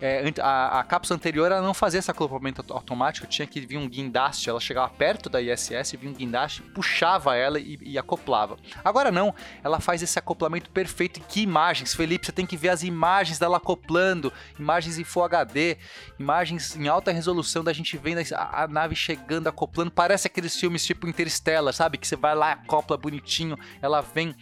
É, 0.00 0.22
a, 0.40 0.80
a 0.80 0.84
cápsula 0.84 1.16
anterior 1.16 1.50
ela 1.52 1.60
não 1.60 1.74
fazia 1.74 1.98
esse 1.98 2.10
acoplamento 2.10 2.62
auto- 2.62 2.72
automático, 2.72 3.26
tinha 3.26 3.46
que 3.46 3.60
vir 3.60 3.76
um 3.76 3.88
guindaste, 3.88 4.48
ela 4.48 4.60
chegava 4.60 4.88
perto 4.88 5.28
da 5.28 5.40
ISS, 5.40 5.92
vinha 5.98 6.10
um 6.12 6.14
guindaste, 6.14 6.62
puxava 6.62 7.36
ela 7.36 7.58
e, 7.58 7.78
e 7.82 7.98
acoplava. 7.98 8.56
Agora 8.84 9.12
não, 9.12 9.34
ela 9.62 9.78
faz 9.78 10.02
esse 10.02 10.18
acoplamento 10.18 10.70
perfeito. 10.70 11.18
E 11.18 11.20
que 11.20 11.42
imagens, 11.42 11.94
Felipe, 11.94 12.26
você 12.26 12.32
tem 12.32 12.46
que 12.46 12.56
ver 12.56 12.70
as 12.70 12.82
imagens 12.82 13.38
dela 13.38 13.58
acoplando, 13.58 14.32
imagens 14.58 14.98
em 14.98 15.04
Full 15.04 15.24
HD, 15.24 15.76
imagens 16.18 16.76
em 16.76 16.88
alta 16.88 17.12
resolução 17.12 17.62
da 17.62 17.72
gente 17.72 17.96
vendo 17.96 18.20
a, 18.34 18.62
a 18.62 18.68
nave 18.68 18.94
chegando, 18.94 19.48
acoplando. 19.48 19.90
Parece 19.90 20.26
aqueles 20.26 20.58
filmes 20.58 20.84
tipo 20.84 21.06
Interstellar, 21.08 21.72
sabe? 21.72 21.98
Que 21.98 22.06
você 22.06 22.16
vai 22.16 22.34
lá, 22.34 22.52
acopla 22.52 22.96
bonitinho, 22.96 23.58
ela 23.82 24.00
vem 24.00 24.34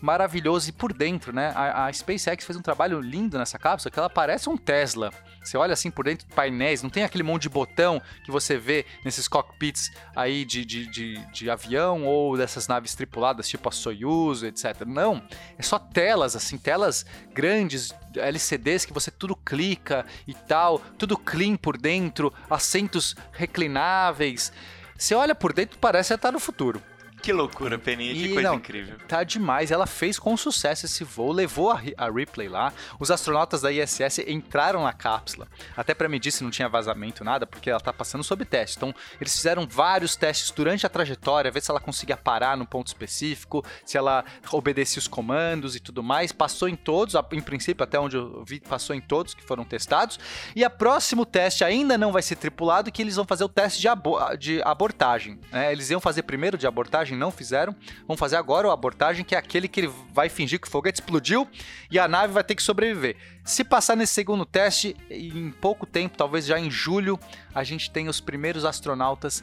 maravilhoso 0.00 0.68
e 0.68 0.72
por 0.72 0.92
dentro, 0.92 1.32
né? 1.32 1.52
A, 1.54 1.86
a 1.86 1.92
SpaceX 1.92 2.44
fez 2.44 2.56
um 2.56 2.62
trabalho 2.62 3.00
lindo 3.00 3.38
nessa 3.38 3.58
cápsula 3.58 3.90
que 3.90 3.98
ela 3.98 4.10
parece 4.10 4.48
um 4.48 4.56
Tesla. 4.56 5.10
Você 5.42 5.56
olha 5.56 5.72
assim 5.72 5.90
por 5.90 6.04
dentro 6.04 6.26
painéis, 6.34 6.82
não 6.82 6.90
tem 6.90 7.04
aquele 7.04 7.22
monte 7.22 7.42
de 7.42 7.48
botão 7.48 8.02
que 8.24 8.30
você 8.30 8.58
vê 8.58 8.84
nesses 9.04 9.26
cockpits 9.26 9.90
aí 10.14 10.44
de, 10.44 10.64
de, 10.64 10.86
de, 10.86 11.26
de 11.32 11.50
avião 11.50 12.04
ou 12.04 12.36
dessas 12.36 12.68
naves 12.68 12.94
tripuladas 12.94 13.48
tipo 13.48 13.68
a 13.68 13.72
Soyuz, 13.72 14.42
etc. 14.42 14.84
Não, 14.86 15.22
é 15.56 15.62
só 15.62 15.78
telas, 15.78 16.36
assim, 16.36 16.58
telas 16.58 17.06
grandes, 17.32 17.94
LCDs 18.14 18.84
que 18.84 18.92
você 18.92 19.10
tudo 19.10 19.34
clica 19.34 20.04
e 20.26 20.34
tal, 20.34 20.78
tudo 20.98 21.16
clean 21.16 21.56
por 21.56 21.78
dentro, 21.78 22.32
assentos 22.50 23.16
reclináveis. 23.32 24.52
Você 24.96 25.14
olha 25.14 25.34
por 25.34 25.52
dentro, 25.52 25.78
parece 25.78 26.12
estar 26.12 26.32
no 26.32 26.40
futuro. 26.40 26.82
Que 27.22 27.32
loucura, 27.32 27.78
Peninha, 27.78 28.14
que 28.14 28.32
coisa 28.32 28.48
não, 28.48 28.56
incrível. 28.56 28.96
Tá 29.06 29.22
demais. 29.24 29.70
Ela 29.70 29.86
fez 29.86 30.18
com 30.18 30.36
sucesso 30.36 30.86
esse 30.86 31.04
voo, 31.04 31.32
levou 31.32 31.70
a, 31.70 31.80
a 31.96 32.10
Ripley 32.10 32.48
lá. 32.48 32.72
Os 32.98 33.10
astronautas 33.10 33.60
da 33.62 33.70
ISS 33.72 34.20
entraram 34.26 34.82
na 34.84 34.92
cápsula. 34.92 35.46
Até 35.76 35.94
para 35.94 36.08
medir 36.08 36.30
se 36.32 36.42
não 36.42 36.50
tinha 36.50 36.68
vazamento, 36.68 37.24
nada, 37.24 37.46
porque 37.46 37.68
ela 37.70 37.80
tá 37.80 37.92
passando 37.92 38.22
sob 38.24 38.44
teste. 38.44 38.76
Então, 38.76 38.94
eles 39.20 39.34
fizeram 39.34 39.66
vários 39.68 40.16
testes 40.16 40.50
durante 40.50 40.86
a 40.86 40.88
trajetória, 40.88 41.50
ver 41.50 41.60
se 41.62 41.70
ela 41.70 41.80
conseguia 41.80 42.16
parar 42.16 42.56
num 42.56 42.64
ponto 42.66 42.86
específico, 42.88 43.64
se 43.84 43.96
ela 43.98 44.24
obedecia 44.52 44.98
os 45.00 45.08
comandos 45.08 45.76
e 45.76 45.80
tudo 45.80 46.02
mais. 46.02 46.32
Passou 46.32 46.68
em 46.68 46.76
todos, 46.76 47.14
em 47.32 47.40
princípio, 47.40 47.82
até 47.84 47.98
onde 47.98 48.16
eu 48.16 48.44
vi, 48.46 48.60
passou 48.60 48.94
em 48.94 49.00
todos 49.00 49.34
que 49.34 49.42
foram 49.42 49.64
testados. 49.64 50.18
E 50.54 50.64
a 50.64 50.70
próximo 50.70 51.24
teste 51.26 51.64
ainda 51.64 51.96
não 51.98 52.12
vai 52.12 52.22
ser 52.22 52.36
tripulado, 52.36 52.90
que 52.92 53.02
eles 53.02 53.16
vão 53.16 53.24
fazer 53.24 53.44
o 53.44 53.48
teste 53.48 53.80
de, 53.80 53.88
abo- 53.88 54.18
de 54.36 54.60
abortagem. 54.62 55.38
né? 55.52 55.72
Eles 55.72 55.90
iam 55.90 56.00
fazer 56.00 56.22
primeiro 56.22 56.56
de 56.58 56.66
abortagem, 56.66 57.07
não 57.16 57.30
fizeram. 57.30 57.74
Vão 58.06 58.16
fazer 58.16 58.36
agora 58.36 58.68
o 58.68 58.70
abortagem, 58.70 59.24
que 59.24 59.34
é 59.34 59.38
aquele 59.38 59.68
que 59.68 59.80
ele 59.80 59.92
vai 60.12 60.28
fingir 60.28 60.60
que 60.60 60.68
o 60.68 60.70
foguete 60.70 61.00
explodiu 61.00 61.46
e 61.90 61.98
a 61.98 62.08
nave 62.08 62.32
vai 62.32 62.44
ter 62.44 62.54
que 62.54 62.62
sobreviver. 62.62 63.16
Se 63.44 63.64
passar 63.64 63.96
nesse 63.96 64.12
segundo 64.12 64.44
teste, 64.44 64.96
em 65.10 65.50
pouco 65.50 65.86
tempo, 65.86 66.16
talvez 66.16 66.46
já 66.46 66.58
em 66.58 66.70
julho, 66.70 67.18
a 67.54 67.64
gente 67.64 67.90
tem 67.90 68.08
os 68.08 68.20
primeiros 68.20 68.64
astronautas 68.64 69.42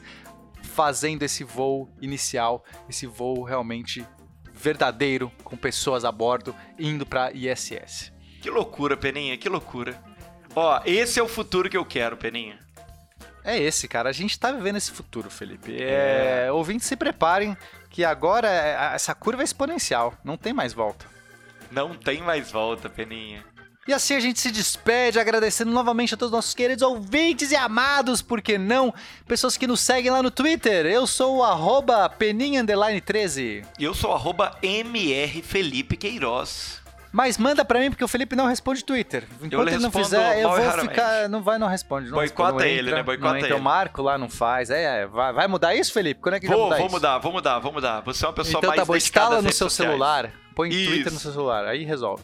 fazendo 0.62 1.22
esse 1.22 1.44
voo 1.44 1.88
inicial, 2.00 2.64
esse 2.88 3.06
voo 3.06 3.42
realmente 3.42 4.06
verdadeiro, 4.52 5.30
com 5.44 5.56
pessoas 5.56 6.04
a 6.04 6.10
bordo, 6.10 6.54
indo 6.78 7.06
pra 7.06 7.30
ISS. 7.32 8.12
Que 8.40 8.50
loucura, 8.50 8.96
Peninha, 8.96 9.36
que 9.36 9.48
loucura. 9.48 10.02
Ó, 10.54 10.80
esse 10.86 11.20
é 11.20 11.22
o 11.22 11.28
futuro 11.28 11.68
que 11.68 11.76
eu 11.76 11.84
quero, 11.84 12.16
Peninha. 12.16 12.65
É 13.46 13.56
esse, 13.56 13.86
cara. 13.86 14.10
A 14.10 14.12
gente 14.12 14.38
tá 14.38 14.50
vivendo 14.50 14.74
esse 14.76 14.90
futuro, 14.90 15.30
Felipe. 15.30 15.76
É... 15.80 16.48
Ouvintes, 16.50 16.88
se 16.88 16.96
preparem 16.96 17.56
que 17.88 18.04
agora 18.04 18.48
é- 18.48 18.94
essa 18.94 19.14
curva 19.14 19.42
é 19.42 19.44
exponencial. 19.44 20.12
Não 20.24 20.36
tem 20.36 20.52
mais 20.52 20.72
volta. 20.72 21.06
Não 21.70 21.94
tem 21.94 22.20
mais 22.20 22.50
volta, 22.50 22.90
Peninha. 22.90 23.44
E 23.86 23.92
assim 23.94 24.14
a 24.16 24.20
gente 24.20 24.40
se 24.40 24.50
despede, 24.50 25.20
agradecendo 25.20 25.70
novamente 25.70 26.12
a 26.12 26.16
todos 26.16 26.32
os 26.32 26.36
nossos 26.36 26.54
queridos 26.54 26.82
ouvintes 26.82 27.52
e 27.52 27.56
amados, 27.56 28.20
por 28.20 28.42
que 28.42 28.58
não? 28.58 28.92
Pessoas 29.28 29.56
que 29.56 29.64
nos 29.64 29.80
seguem 29.80 30.10
lá 30.10 30.20
no 30.24 30.30
Twitter. 30.30 30.84
Eu 30.86 31.06
sou 31.06 31.36
o 31.36 31.44
arroba 31.44 32.08
peninha 32.08 32.62
underline 32.62 33.00
13. 33.00 33.62
E 33.78 33.84
eu 33.84 33.94
sou 33.94 34.12
arroba 34.12 34.58
MR 34.60 35.40
Felipe 35.40 35.96
Queiroz. 35.96 36.82
Mas 37.12 37.38
manda 37.38 37.64
pra 37.64 37.80
mim, 37.80 37.88
porque 37.90 38.04
o 38.04 38.08
Felipe 38.08 38.36
não 38.36 38.46
responde 38.46 38.84
Twitter. 38.84 39.24
Enquanto 39.42 39.68
ele 39.68 39.78
não 39.78 39.90
fizer, 39.90 40.42
eu 40.42 40.50
vou 40.50 40.58
raramente. 40.58 40.88
ficar... 40.90 41.28
Não 41.28 41.42
vai, 41.42 41.58
não 41.58 41.66
responde. 41.68 42.10
Não 42.10 42.14
Boicota 42.18 42.52
responde, 42.52 42.68
ele, 42.68 42.80
entra, 42.88 42.96
né? 42.96 43.02
Boicota 43.02 43.28
não 43.30 43.36
entra. 43.36 43.48
ele. 43.50 43.58
O 43.58 43.62
Marco 43.62 44.02
lá 44.02 44.18
não 44.18 44.28
faz. 44.28 44.70
É, 44.70 45.02
é, 45.02 45.06
vai, 45.06 45.32
vai 45.32 45.48
mudar 45.48 45.74
isso, 45.74 45.92
Felipe? 45.92 46.20
Quando 46.20 46.34
é 46.34 46.40
que 46.40 46.46
vai 46.46 46.56
Vou, 46.56 46.64
mudar 46.66 46.76
vou 46.76 46.86
isso? 46.86 46.94
mudar, 46.94 47.18
vou 47.18 47.32
mudar, 47.32 47.58
vou 47.60 47.72
mudar. 47.72 48.00
Você 48.02 48.24
é 48.24 48.28
uma 48.28 48.34
pessoa 48.34 48.58
Então 48.58 48.68
mais 48.68 48.80
tá 48.80 48.84
bom, 48.84 48.96
instala 48.96 49.36
no 49.42 49.52
seu 49.52 49.70
sociais. 49.70 49.90
celular. 49.92 50.30
Põe 50.54 50.70
Twitter 50.70 50.98
Isso. 51.06 51.14
no 51.14 51.20
seu 51.20 51.32
celular, 51.32 51.66
aí 51.66 51.84
resolve. 51.84 52.22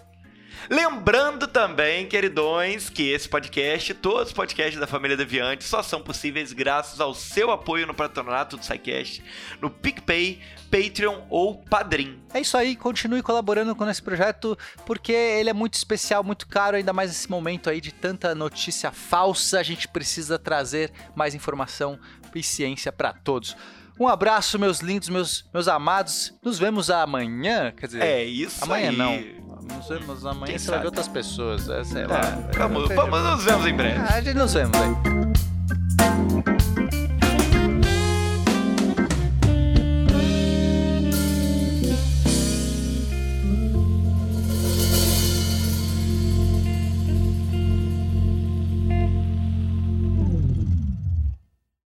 Lembrando 0.70 1.46
também, 1.46 2.06
queridões, 2.06 2.88
que 2.88 3.10
esse 3.10 3.28
podcast, 3.28 3.92
todos 3.94 4.28
os 4.28 4.32
podcasts 4.32 4.78
da 4.78 4.86
família 4.86 5.16
Deviante, 5.16 5.64
só 5.64 5.82
são 5.82 6.00
possíveis 6.02 6.52
graças 6.52 7.00
ao 7.00 7.14
seu 7.14 7.50
apoio 7.50 7.86
no 7.86 7.94
patronato 7.94 8.56
do 8.56 8.64
SciCast, 8.64 9.22
no 9.60 9.68
PicPay, 9.70 10.40
Patreon 10.70 11.22
ou 11.28 11.56
Padrim. 11.58 12.18
É 12.32 12.40
isso 12.40 12.56
aí, 12.56 12.76
continue 12.76 13.22
colaborando 13.22 13.74
com 13.74 13.88
esse 13.88 14.02
projeto, 14.02 14.56
porque 14.86 15.12
ele 15.12 15.50
é 15.50 15.52
muito 15.52 15.74
especial, 15.74 16.24
muito 16.24 16.46
caro, 16.46 16.76
ainda 16.76 16.92
mais 16.92 17.10
nesse 17.10 17.30
momento 17.30 17.68
aí 17.68 17.80
de 17.80 17.92
tanta 17.92 18.34
notícia 18.34 18.90
falsa. 18.90 19.58
A 19.60 19.62
gente 19.62 19.86
precisa 19.88 20.38
trazer 20.38 20.90
mais 21.14 21.34
informação 21.34 21.98
e 22.34 22.42
ciência 22.42 22.90
para 22.90 23.12
todos. 23.12 23.56
Um 24.00 24.08
abraço, 24.08 24.58
meus 24.58 24.80
lindos, 24.80 25.08
meus, 25.10 25.44
meus 25.52 25.68
amados. 25.68 26.32
Nos 26.42 26.58
vemos 26.58 26.88
amanhã, 26.90 27.72
quer 27.76 27.86
dizer, 27.86 28.02
É 28.02 28.24
isso 28.24 28.64
amanhã 28.64 28.90
aí. 28.90 28.96
não. 28.96 29.51
Não 29.68 29.82
sei, 29.82 30.00
mas 30.06 30.24
amanhã 30.24 30.46
Quem 30.46 30.58
você 30.58 30.66
sabe? 30.66 30.86
outras 30.86 31.08
pessoas. 31.08 31.68
É, 31.68 31.84
sei 31.84 32.02
é, 32.02 32.06
lá. 32.06 32.20
Vamos, 32.56 32.88
vamos, 32.88 33.22
nos 33.22 33.44
vemos 33.44 33.66
em 33.66 33.74
breve. 33.74 34.00
Ah, 34.00 34.14
a 34.14 34.20
gente 34.20 34.36
nos 34.36 34.52
vemos 34.54 34.78
hein 34.78 36.51